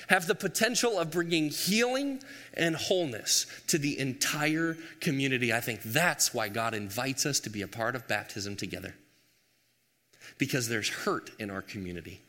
have 0.09 0.27
the 0.27 0.35
potential 0.35 0.99
of 0.99 1.11
bringing 1.11 1.49
healing 1.49 2.23
and 2.55 2.77
wholeness 2.77 3.47
to 3.69 3.79
the 3.79 3.99
entire 3.99 4.77
community. 5.01 5.53
I 5.53 5.61
think 5.61 5.83
that's 5.83 6.33
why 6.35 6.49
God 6.49 6.75
invites 6.75 7.27
us 7.27 7.41
to 7.41 7.51
be 7.51 7.63
a 7.63 7.69
part 7.69 7.95
of 7.95 8.09
baptism 8.09 8.57
together. 8.57 8.95
Because 10.39 10.69
there's 10.69 10.89
hurt 10.89 11.31
in 11.39 11.51
our 11.51 11.63
community. 11.63 12.21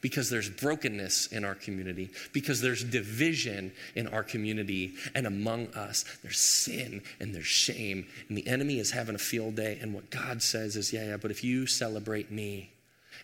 because 0.00 0.30
there's 0.30 0.48
brokenness 0.48 1.28
in 1.28 1.44
our 1.44 1.54
community, 1.54 2.10
because 2.32 2.60
there's 2.60 2.84
division 2.84 3.72
in 3.94 4.06
our 4.08 4.22
community 4.22 4.94
and 5.14 5.26
among 5.26 5.68
us. 5.74 6.04
There's 6.22 6.38
sin 6.38 7.02
and 7.20 7.34
there's 7.34 7.46
shame, 7.46 8.06
and 8.28 8.36
the 8.36 8.46
enemy 8.46 8.78
is 8.78 8.90
having 8.90 9.14
a 9.14 9.18
field 9.18 9.56
day. 9.56 9.78
And 9.80 9.94
what 9.94 10.10
God 10.10 10.42
says 10.42 10.76
is, 10.76 10.92
yeah, 10.92 11.06
yeah, 11.08 11.16
but 11.16 11.30
if 11.30 11.42
you 11.42 11.66
celebrate 11.66 12.30
me, 12.30 12.70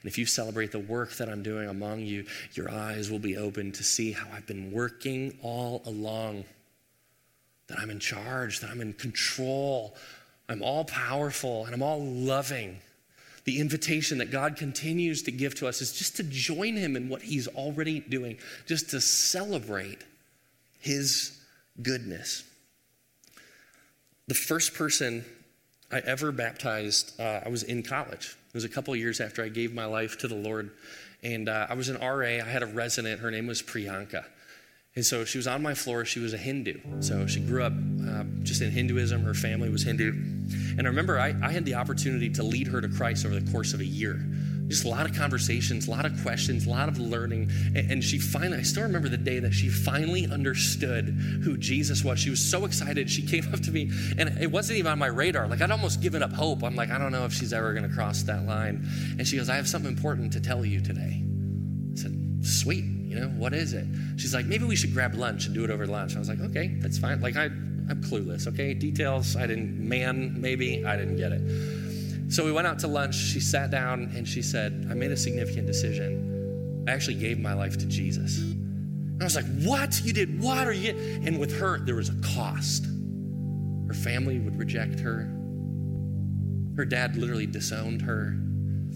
and 0.03 0.11
if 0.11 0.19
you 0.19 0.27
celebrate 0.27 0.73
the 0.73 0.79
work 0.79 1.13
that 1.15 1.29
I'm 1.29 1.43
doing 1.43 1.69
among 1.69 2.01
you, 2.01 2.27
your 2.55 2.71
eyes 2.71 3.11
will 3.11 3.19
be 3.19 3.37
open 3.37 3.73
to 3.73 3.85
see 3.85 4.13
how 4.13 4.27
I've 4.35 4.47
been 4.47 4.73
working 4.73 5.39
all 5.43 5.83
along. 5.87 6.45
That 7.69 7.79
I'm 7.79 7.91
in 7.91 8.01
charge, 8.01 8.61
that 8.61 8.71
I'm 8.71 8.81
in 8.81 8.93
control, 8.93 9.97
I'm 10.49 10.63
all 10.63 10.85
powerful, 10.85 11.65
and 11.65 11.75
I'm 11.75 11.83
all 11.83 12.05
loving 12.05 12.81
the 13.45 13.59
invitation 13.59 14.19
that 14.19 14.31
God 14.31 14.57
continues 14.57 15.23
to 15.23 15.33
give 15.33 15.55
to 15.57 15.67
us 15.67 15.81
is 15.81 15.93
just 15.93 16.17
to 16.17 16.23
join 16.23 16.77
Him 16.77 16.97
in 16.97 17.09
what 17.09 17.23
He's 17.23 17.49
already 17.49 18.01
doing, 18.01 18.39
just 18.67 18.91
to 18.91 19.01
celebrate 19.01 20.05
His 20.79 21.41
goodness. 21.81 22.45
The 24.29 24.35
first 24.35 24.75
person 24.75 25.25
I 25.91 25.99
ever 25.99 26.31
baptized, 26.31 27.21
uh, 27.21 27.41
I 27.45 27.49
was 27.49 27.65
in 27.65 27.83
college. 27.83 28.37
It 28.53 28.57
was 28.57 28.65
a 28.65 28.69
couple 28.69 28.95
years 28.95 29.19
after 29.19 29.43
I 29.43 29.49
gave 29.49 29.73
my 29.73 29.87
life 29.87 30.19
to 30.19 30.29
the 30.29 30.35
Lord. 30.35 30.73
And 31.23 31.49
uh, 31.49 31.69
I 31.71 31.75
was 31.75 31.89
an 31.89 31.99
RA. 31.99 32.27
I 32.27 32.41
had 32.41 32.63
a 32.63 32.67
resident. 32.67 33.21
Her 33.21 33.31
name 33.31 33.47
was 33.47 33.63
Priyanka. 33.63 34.27
And 34.95 35.03
so 35.07 35.25
she 35.25 35.39
was 35.39 35.47
on 35.47 35.63
my 35.63 35.73
floor. 35.73 36.05
She 36.05 36.21
was 36.21 36.35
a 36.35 36.37
Hindu. 36.37 36.79
So 37.01 37.27
she 37.27 37.41
grew 37.41 37.63
up 37.63 37.73
uh, 37.73 38.25
just 38.43 38.61
in 38.61 38.71
Hinduism. 38.71 39.23
Her 39.23 39.33
family 39.33 39.71
was 39.71 39.85
Hindu. 39.85 40.11
And 40.11 40.83
I 40.83 40.85
remember 40.91 41.19
I, 41.19 41.35
I, 41.43 41.51
had 41.51 41.65
the 41.65 41.77
opportunity 41.77 42.29
to 42.29 42.43
lead 42.43 42.67
her 42.67 42.83
to 42.83 42.89
Christ 42.89 43.25
over 43.25 43.41
the 43.41 43.51
course 43.51 43.73
of 43.73 43.81
a 43.81 43.87
year. 43.87 44.23
Just 44.73 44.87
a 44.87 44.89
lot 44.89 45.09
of 45.09 45.15
conversations, 45.15 45.87
a 45.87 45.91
lot 45.91 46.07
of 46.07 46.23
questions, 46.23 46.67
a 46.67 46.71
lot 46.71 46.89
of 46.89 46.99
learning. 46.99 47.51
And, 47.75 48.03
she 48.03 48.19
finally, 48.19 48.59
I 48.59 48.63
still 48.63 48.83
remember 48.85 49.11
the 49.11 49.19
day 49.19 49.39
that 49.39 49.53
she 49.53 49.69
finally 49.69 50.27
understood 50.27 51.09
who 51.45 51.59
Jesus 51.59 52.03
was. 52.03 52.19
She 52.19 52.31
was 52.31 52.41
so 52.41 52.65
excited. 52.65 53.11
She 53.11 53.23
came 53.23 53.45
up 53.53 53.61
to 53.61 53.71
me, 53.71 53.91
and 54.17 54.31
it 54.41 54.51
wasn't 54.51 54.79
even 54.79 54.93
on 54.93 54.99
my 54.99 55.09
radar. 55.09 55.47
Like 55.47 55.61
I'd 55.61 55.71
almost 55.71 56.01
given 56.01 56.23
up 56.23 56.33
hope. 56.33 56.65
I'm 56.65 56.75
like, 56.75 56.91
I 56.91 56.99
don't 56.99 57.13
know 57.13 57.27
if 57.27 57.33
she's 57.33 57.53
ever 57.53 57.75
going 57.75 57.89
to 57.89 57.95
cross 57.95 58.23
that 58.23 58.47
line. 58.47 58.89
And 59.19 59.29
she 59.29 59.37
goes, 59.37 59.51
I 59.51 59.57
have 59.57 59.69
something 59.69 59.91
important 59.91 60.33
to 60.33 60.41
tell 60.41 60.65
you 60.65 60.81
today. 60.81 61.23
I 61.23 61.97
said, 61.97 62.19
Sweet 62.43 62.85
you 63.13 63.21
know, 63.21 63.29
what 63.29 63.53
is 63.53 63.75
it? 63.75 63.87
She's 64.17 64.33
like, 64.33 64.47
maybe 64.47 64.65
we 64.65 64.75
should 64.75 64.95
grab 64.95 65.15
lunch 65.15 65.45
and 65.45 65.55
do 65.55 65.65
it 65.65 65.71
over 65.71 65.87
lunch. 65.87 66.17
I 66.17 66.19
was 66.19 66.31
like, 66.31 66.41
okay, 66.41 66.69
that's 66.79 66.97
fine. 66.97 67.21
Like, 67.21 67.37
I, 67.37 67.45
I'm 67.45 68.03
clueless, 68.03 68.47
okay? 68.47 68.73
Details, 68.73 69.37
I 69.37 69.47
didn't, 69.47 69.87
man, 69.87 70.41
maybe, 70.41 70.83
I 70.87 70.97
didn't 70.97 71.19
get 71.19 71.31
it. 71.33 71.43
So 72.33 72.47
we 72.47 72.51
went 72.51 72.67
out 72.67 72.79
to 72.79 72.87
lunch. 72.87 73.15
She 73.15 73.41
sat 73.41 73.71
down 73.71 74.11
and 74.17 74.27
she 74.27 74.41
said, 74.41 74.87
I 74.91 74.95
made 74.95 75.11
a 75.11 75.17
significant 75.19 75.67
decision. 75.67 76.85
I 76.89 76.93
actually 76.93 77.17
gave 77.17 77.39
my 77.39 77.53
life 77.53 77.77
to 77.77 77.85
Jesus. 77.85 78.39
And 78.41 79.21
I 79.21 79.25
was 79.25 79.37
like, 79.37 79.45
what? 79.59 80.01
You 80.03 80.15
did 80.15 80.41
what? 80.41 80.67
Are 80.67 80.73
you? 80.73 80.93
And 81.27 81.39
with 81.39 81.55
her, 81.59 81.79
there 81.81 81.97
was 81.97 82.09
a 82.09 82.15
cost. 82.35 82.87
Her 83.87 83.93
family 83.93 84.39
would 84.39 84.57
reject 84.57 84.99
her. 85.01 85.31
Her 86.75 86.87
dad 86.87 87.17
literally 87.17 87.45
disowned 87.45 88.01
her. 88.01 88.35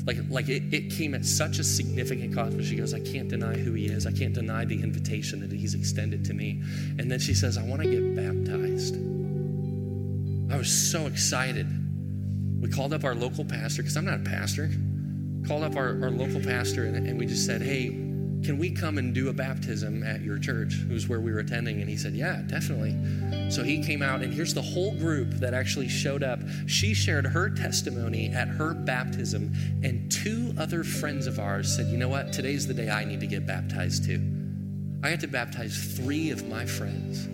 Like, 0.07 0.16
like 0.31 0.49
it, 0.49 0.72
it 0.72 0.90
came 0.90 1.14
at 1.14 1.27
such 1.27 1.59
a 1.59 1.64
significant 1.64 2.35
cost, 2.35 2.57
but 2.57 2.64
she 2.64 2.75
goes, 2.77 2.94
I 2.94 3.01
can't 3.01 3.29
deny 3.29 3.55
who 3.59 3.75
he 3.75 3.85
is. 3.85 4.07
I 4.07 4.12
can't 4.12 4.33
deny 4.33 4.64
the 4.64 4.83
invitation 4.83 5.40
that 5.40 5.53
he's 5.53 5.75
extended 5.75 6.25
to 6.25 6.33
me. 6.33 6.62
And 6.99 7.11
then 7.11 7.18
she 7.18 7.35
says, 7.35 7.59
I 7.59 7.64
want 7.64 7.83
to 7.83 7.90
get 7.90 8.16
baptized. 8.16 8.96
I 10.51 10.57
was 10.57 10.72
so 10.72 11.05
excited. 11.05 11.86
We 12.66 12.72
called 12.72 12.92
up 12.92 13.05
our 13.05 13.14
local 13.14 13.44
pastor, 13.44 13.83
because 13.83 13.96
I'm 13.96 14.05
not 14.05 14.16
a 14.16 14.24
pastor, 14.24 14.68
called 15.46 15.62
up 15.62 15.76
our, 15.76 16.02
our 16.02 16.11
local 16.11 16.40
pastor, 16.40 16.87
and, 16.87 16.96
and 16.96 17.16
we 17.16 17.24
just 17.24 17.46
said, 17.46 17.62
Hey, 17.62 17.90
can 18.42 18.59
we 18.59 18.72
come 18.72 18.98
and 18.98 19.14
do 19.14 19.29
a 19.29 19.33
baptism 19.33 20.02
at 20.02 20.22
your 20.22 20.37
church? 20.37 20.72
Who's 20.72 21.07
where 21.07 21.20
we 21.20 21.31
were 21.31 21.38
attending. 21.38 21.81
And 21.81 21.88
he 21.88 21.96
said, 21.96 22.14
Yeah, 22.14 22.42
definitely. 22.48 23.52
So 23.52 23.62
he 23.62 23.85
came 23.85 24.02
out, 24.02 24.20
and 24.20 24.35
here's 24.35 24.52
the 24.52 24.62
whole 24.62 24.96
group 24.96 25.31
that 25.35 25.55
actually 25.55 25.87
showed 25.87 26.24
up. 26.24 26.40
She 26.66 26.92
shared 26.92 27.24
her 27.24 27.50
testimony 27.50 28.31
at 28.35 28.48
her 28.48 28.74
baptism, 28.74 29.55
and 29.85 30.11
two 30.11 30.52
other 30.59 30.83
friends 30.83 31.29
of 31.29 31.38
ours 31.38 31.72
said, 31.76 31.87
You 31.87 31.98
know 31.98 32.09
what? 32.09 32.33
Today's 32.33 32.66
the 32.66 32.74
day 32.74 32.90
I 32.90 33.05
need 33.05 33.20
to 33.20 33.29
get 33.29 33.46
baptized 33.46 34.07
too. 34.07 34.20
I 35.05 35.09
had 35.09 35.20
to 35.20 35.29
baptize 35.29 35.96
three 35.96 36.31
of 36.31 36.48
my 36.48 36.66
friends 36.66 37.29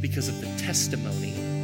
because 0.00 0.28
of 0.28 0.40
the 0.40 0.46
testimony 0.64 1.59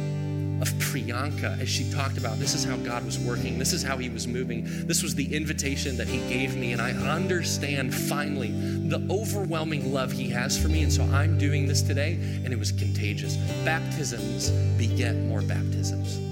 of 0.61 0.67
Priyanka 0.79 1.59
as 1.61 1.69
she 1.69 1.89
talked 1.91 2.17
about 2.17 2.39
this 2.39 2.53
is 2.53 2.63
how 2.63 2.77
God 2.77 3.05
was 3.05 3.19
working, 3.19 3.59
this 3.59 3.73
is 3.73 3.83
how 3.83 3.97
He 3.97 4.09
was 4.09 4.27
moving. 4.27 4.63
This 4.87 5.03
was 5.03 5.15
the 5.15 5.35
invitation 5.35 5.97
that 5.97 6.07
He 6.07 6.17
gave 6.29 6.55
me, 6.55 6.73
and 6.73 6.81
I 6.81 6.91
understand 6.91 7.93
finally 7.93 8.51
the 8.87 9.05
overwhelming 9.09 9.93
love 9.93 10.11
He 10.11 10.29
has 10.29 10.57
for 10.57 10.67
me. 10.67 10.83
And 10.83 10.91
so 10.91 11.03
I'm 11.03 11.37
doing 11.37 11.67
this 11.67 11.81
today, 11.81 12.13
and 12.43 12.51
it 12.53 12.59
was 12.59 12.71
contagious. 12.71 13.35
Baptisms 13.63 14.49
beget 14.77 15.15
more 15.15 15.41
baptisms. 15.41 16.23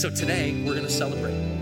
So 0.00 0.10
today, 0.10 0.62
we're 0.64 0.74
going 0.74 0.84
to 0.84 0.90
celebrate. 0.90 1.53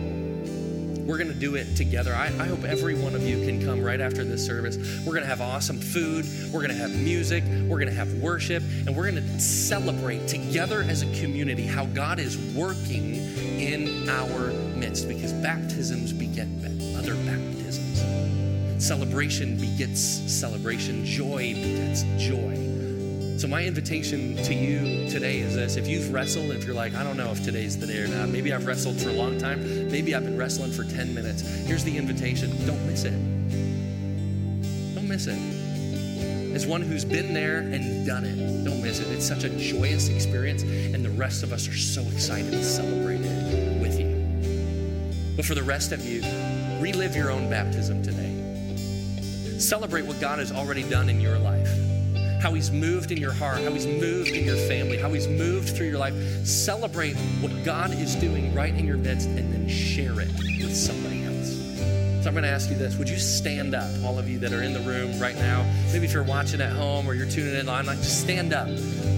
We're 1.07 1.19
going 1.19 1.33
to 1.33 1.39
do 1.39 1.57
it 1.57 1.77
together. 1.77 2.15
I, 2.15 2.27
I, 2.27 2.47
hope 2.47 2.65
every 2.65 2.95
one 2.95 3.15
of 3.15 3.23
you 3.27 3.45
can 3.45 3.65
come 3.65 3.83
right 3.83 4.01
after 4.01 4.25
this 4.25 4.45
service. 4.45 4.77
We're 5.05 5.13
going 5.13 5.23
to 5.23 5.29
have 5.29 5.41
awesome 5.41 5.79
food. 5.79 6.25
We're 6.53 6.61
going 6.61 6.71
to 6.71 6.77
have 6.77 6.95
music. 6.95 7.43
We're 7.45 7.79
going 7.79 7.89
to 7.89 7.95
have 7.95 8.13
worship. 8.15 8.63
And 8.87 8.97
we're 8.97 9.11
going 9.11 9.23
to 9.23 9.41
celebrate 9.41 10.29
together 10.29 10.83
as 10.83 11.03
a 11.03 11.21
community 11.21 11.67
how 11.67 11.87
God 11.87 12.21
is 12.21 12.39
working 12.55 13.17
in 13.61 14.09
our 14.09 14.53
midst 14.77 15.09
because 15.09 15.33
baptisms 15.33 16.13
beget 16.13 16.47
other 16.97 17.15
baptisms. 17.25 18.85
Celebration 18.85 19.57
begets 19.57 20.01
celebration. 20.01 21.05
Joy 21.05 21.55
begets 21.55 22.03
joy. 22.17 22.72
So, 23.43 23.49
my 23.49 23.65
invitation 23.65 24.37
to 24.45 24.55
you 24.55 25.11
today 25.11 25.41
is 25.41 25.57
this 25.57 25.75
if 25.75 25.89
you've 25.89 26.13
wrestled, 26.13 26.53
if 26.53 26.65
you're 26.65 26.77
like, 26.77 26.95
I 26.95 27.03
don't 27.03 27.17
know 27.17 27.33
if 27.33 27.43
today's 27.43 27.77
the 27.77 27.89
day 27.89 27.99
or 27.99 28.07
not, 28.07 28.29
maybe 28.29 28.53
I've 28.53 28.65
wrestled 28.65 29.01
for 29.01 29.09
a 29.09 29.15
long 29.15 29.37
time, 29.37 29.91
maybe 29.91 30.15
I've 30.15 30.23
been 30.23 30.39
wrestling 30.39 30.71
for 30.71 30.85
10 30.85 31.13
minutes, 31.13 31.43
here's 31.67 31.83
the 31.83 31.99
invitation 31.99 32.51
don't 32.67 32.87
miss 32.87 33.03
it. 33.03 33.11
Don't 34.95 35.09
miss 35.09 35.27
it. 35.27 36.55
As 36.55 36.69
one 36.69 36.83
who's 36.83 37.05
been 37.05 37.35
there 37.35 37.59
and 37.59 38.07
done 38.07 38.25
it, 38.25 38.65
don't 38.65 38.81
miss 38.81 39.01
it. 39.01 39.09
It's 39.09 39.27
such 39.27 39.43
a 39.43 39.49
joyous 39.49 40.09
experience, 40.09 40.63
and 40.63 41.05
the 41.05 41.11
rest 41.11 41.43
of 41.43 41.53
us 41.53 41.67
are 41.67 41.77
so 41.77 42.03
excited 42.13 42.53
to 42.53 42.63
celebrate 42.63 43.23
it 43.23 43.81
with 43.83 43.99
you. 43.99 45.35
But 45.35 45.47
for 45.47 45.57
the 45.57 45.65
rest 45.65 45.91
of 45.91 46.07
you, 46.07 46.21
relive 46.81 47.17
your 47.17 47.33
own 47.33 47.51
baptism 47.51 48.05
today. 48.05 49.59
Celebrate 49.59 50.05
what 50.05 50.21
God 50.21 50.39
has 50.39 50.53
already 50.53 50.89
done 50.89 51.09
in 51.09 51.21
your 51.21 51.41
life 51.41 51.82
how 52.43 52.53
He's 52.53 52.73
moved 52.73 53.13
in 53.13 53.19
your 53.19 53.33
heart, 53.33 53.63
how 53.63 53.71
He's 53.71 53.87
moved 53.87 54.31
in 54.31 54.45
your 54.45 54.57
family, 54.57 54.99
how 54.99 55.13
He's 55.13 55.29
moved 55.29 55.77
through 55.77 55.87
your 55.87 55.99
life. 55.99 56.15
Celebrate 56.45 57.15
what 57.41 57.53
God 57.65 57.93
is 57.93 58.17
doing 58.17 58.53
right 58.53 58.75
in 58.75 58.85
your 58.85 58.97
midst 58.97 59.29
and 59.29 59.53
then 59.53 59.69
share 59.69 60.21
it 60.21 60.29
with 60.59 60.77
somebody 60.77 61.23
else. 61.23 61.53
So 62.23 62.29
I'm 62.29 62.35
going 62.35 62.43
to 62.43 62.51
ask 62.51 62.69
you 62.69 62.77
this 62.77 62.97
Would 62.97 63.09
you 63.09 63.19
stand 63.19 63.77
up, 63.77 63.89
all 64.05 64.19
of 64.19 64.29
you 64.29 64.41
that 64.41 64.53
are 64.53 64.63
in 64.63 64.73
the 64.73 64.81
room 64.81 65.21
right 65.21 65.37
now? 65.37 65.63
Maybe 65.93 66.05
if 66.05 66.13
you're 66.13 66.25
watching 66.25 66.61
at 66.61 66.73
home 66.73 67.07
or 67.07 67.15
you're 67.15 67.31
tuning 67.31 67.55
in 67.55 67.69
online, 67.69 67.97
just 67.99 68.21
stand 68.21 68.53
up. 68.53 68.69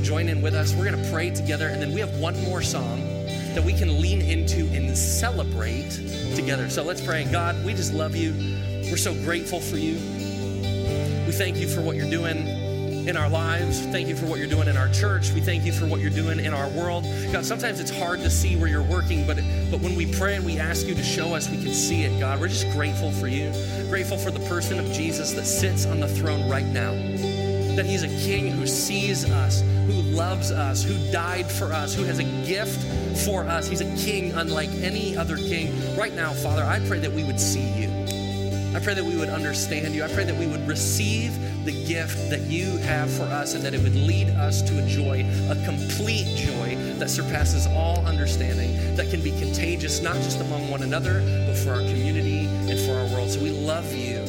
Join 0.03 0.29
in 0.29 0.43
with 0.43 0.55
us. 0.55 0.75
We're 0.75 0.91
going 0.91 1.03
to 1.03 1.11
pray 1.11 1.31
together, 1.31 1.69
and 1.69 1.81
then 1.81 1.95
we 1.95 2.01
have 2.01 2.15
one 2.19 2.39
more 2.43 2.61
song 2.61 3.01
that 3.55 3.65
we 3.65 3.73
can 3.73 4.03
lean 4.03 4.21
into 4.21 4.67
and 4.75 4.95
celebrate 4.97 5.93
together. 6.35 6.69
So 6.69 6.83
let's 6.83 7.01
pray. 7.01 7.25
God, 7.25 7.65
we 7.65 7.73
just 7.73 7.95
love 7.95 8.15
you. 8.15 8.35
We're 8.91 8.99
so 8.99 9.15
grateful 9.15 9.61
for 9.61 9.79
you. 9.79 9.95
We 11.25 11.33
thank 11.33 11.57
you 11.57 11.69
for 11.69 11.81
what 11.81 11.97
you're 11.97 12.11
doing 12.11 12.64
in 13.07 13.17
our 13.17 13.29
lives. 13.29 13.81
Thank 13.87 14.09
you 14.09 14.17
for 14.17 14.27
what 14.27 14.39
you're 14.39 14.49
doing 14.49 14.69
in 14.69 14.77
our 14.77 14.89
church. 14.89 15.31
We 15.33 15.41
thank 15.41 15.65
you 15.65 15.73
for 15.73 15.87
what 15.87 16.01
you're 16.01 16.11
doing 16.11 16.41
in 16.41 16.55
our 16.55 16.69
world. 16.71 17.05
God, 17.33 17.45
sometimes 17.45 17.81
it's 17.81 17.91
hard 17.91 18.21
to 18.21 18.31
see 18.31 18.57
where 18.57 18.69
you're 18.69 18.83
working, 18.83 19.27
but, 19.27 19.37
but 19.71 19.81
when 19.81 19.95
we 19.95 20.11
pray 20.13 20.37
and 20.37 20.45
we 20.45 20.59
ask 20.59 20.87
you 20.87 20.95
to 20.95 21.03
show 21.03 21.35
us, 21.35 21.49
we 21.51 21.63
can 21.63 21.73
see 21.75 22.03
it, 22.03 22.19
God. 22.19 22.41
We're 22.41 22.49
just 22.49 22.71
grateful 22.73 23.13
for 23.13 23.29
you, 23.29 23.53
grateful 23.89 24.17
for 24.17 24.31
the 24.31 24.41
person 24.49 24.79
of 24.79 24.87
Jesus 24.93 25.33
that 25.33 25.45
sits 25.45 25.87
on 25.87 26.01
the 26.01 26.09
throne 26.09 26.49
right 26.49 26.67
now. 26.67 26.93
That 27.77 27.87
he's 27.87 28.05
a 28.05 28.09
king 28.25 28.53
who 28.53 28.67
sees 28.67 29.29
us, 29.29 29.61
who 29.61 30.01
loves 30.15 30.51
us, 30.51 30.83
who 30.83 30.95
died 31.11 31.51
for 31.51 31.73
us, 31.73 31.95
who 31.95 32.05
has 32.05 32.21
a 32.21 32.47
gift 32.47 32.81
for 33.25 33.43
us. 33.43 33.69
He's 33.69 33.81
a 33.81 33.97
king 33.97 34.33
unlike 34.33 34.71
any 34.75 35.17
other 35.17 35.37
king. 35.37 35.97
Right 35.97 36.15
now, 36.15 36.33
Father, 36.33 36.63
I 36.63 36.79
pray 36.87 37.01
that 37.01 37.13
we 37.13 37.25
would 37.25 37.41
see 37.41 37.69
you. 37.73 37.91
I 38.77 38.81
pray 38.81 38.95
that 38.95 39.05
we 39.05 39.17
would 39.17 39.29
understand 39.29 39.95
you. 39.95 40.03
I 40.05 40.09
pray 40.09 40.25
that 40.25 40.37
we 40.37 40.47
would 40.47 40.67
receive 40.67 41.33
the 41.65 41.85
gift 41.87 42.31
that 42.31 42.43
you 42.43 42.77
have 42.79 43.11
for 43.11 43.25
us 43.25 43.55
and 43.55 43.65
that 43.65 43.75
it 43.75 43.83
would 43.83 43.95
lead 43.95 44.29
us 44.31 44.61
to 44.63 44.79
enjoy 44.79 45.25
a 45.51 45.55
complete 45.65 46.27
joy 46.37 46.77
that 46.99 47.09
surpasses 47.09 47.67
all 47.69 48.05
understanding, 48.07 48.97
that 48.97 49.11
can 49.11 49.23
be 49.23 49.31
contagious 49.33 50.03
not 50.03 50.15
just 50.17 50.41
among 50.41 50.71
one 50.71 50.83
another, 50.83 51.21
but 51.47 51.57
for 51.57 51.71
our 51.71 51.81
community 51.81 52.47
and 52.71 52.79
for 52.81 52.93
our 52.93 53.07
world. 53.07 53.31
So 53.31 53.41
we 53.41 53.51
love 53.51 53.93
you. 53.95 54.21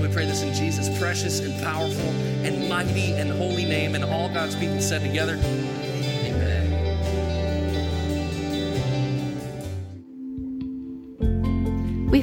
We 0.00 0.08
pray 0.08 0.26
this 0.26 0.42
in 0.42 0.52
Jesus' 0.54 0.96
precious 0.98 1.40
and 1.40 1.58
powerful 1.62 2.10
and 2.44 2.68
mighty 2.68 3.12
and 3.12 3.30
holy 3.30 3.64
name. 3.64 3.94
And 3.94 4.04
all 4.04 4.28
God's 4.28 4.54
people 4.56 4.80
said 4.80 5.02
together, 5.02 5.36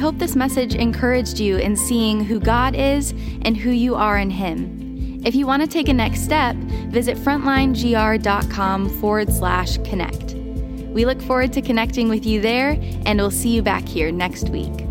hope 0.04 0.18
this 0.18 0.36
message 0.36 0.76
encouraged 0.76 1.39
you 1.39 1.56
in 1.56 1.78
seeing 1.78 2.26
who 2.26 2.38
God 2.38 2.76
is 2.76 3.12
and 3.43 3.56
who 3.56 3.70
you 3.70 3.95
are 3.95 4.18
in 4.18 4.30
Him. 4.30 5.22
If 5.24 5.34
you 5.34 5.47
want 5.47 5.62
to 5.62 5.68
take 5.68 5.88
a 5.88 5.93
next 5.93 6.26
step, 6.26 6.58
visit 6.58 7.16
frontlinegr.com 7.16 8.89
forward 8.99 9.32
slash 9.32 9.78
connect. 9.78 10.34
We 10.89 11.06
look 11.06 11.22
forward 11.22 11.54
to 11.54 11.62
connecting 11.62 12.10
with 12.10 12.26
you 12.26 12.41
there, 12.41 12.78
and 13.06 13.18
we'll 13.18 13.32
see 13.32 13.56
you 13.56 13.62
back 13.62 13.88
here 13.88 14.12
next 14.12 14.49
week. 14.49 14.83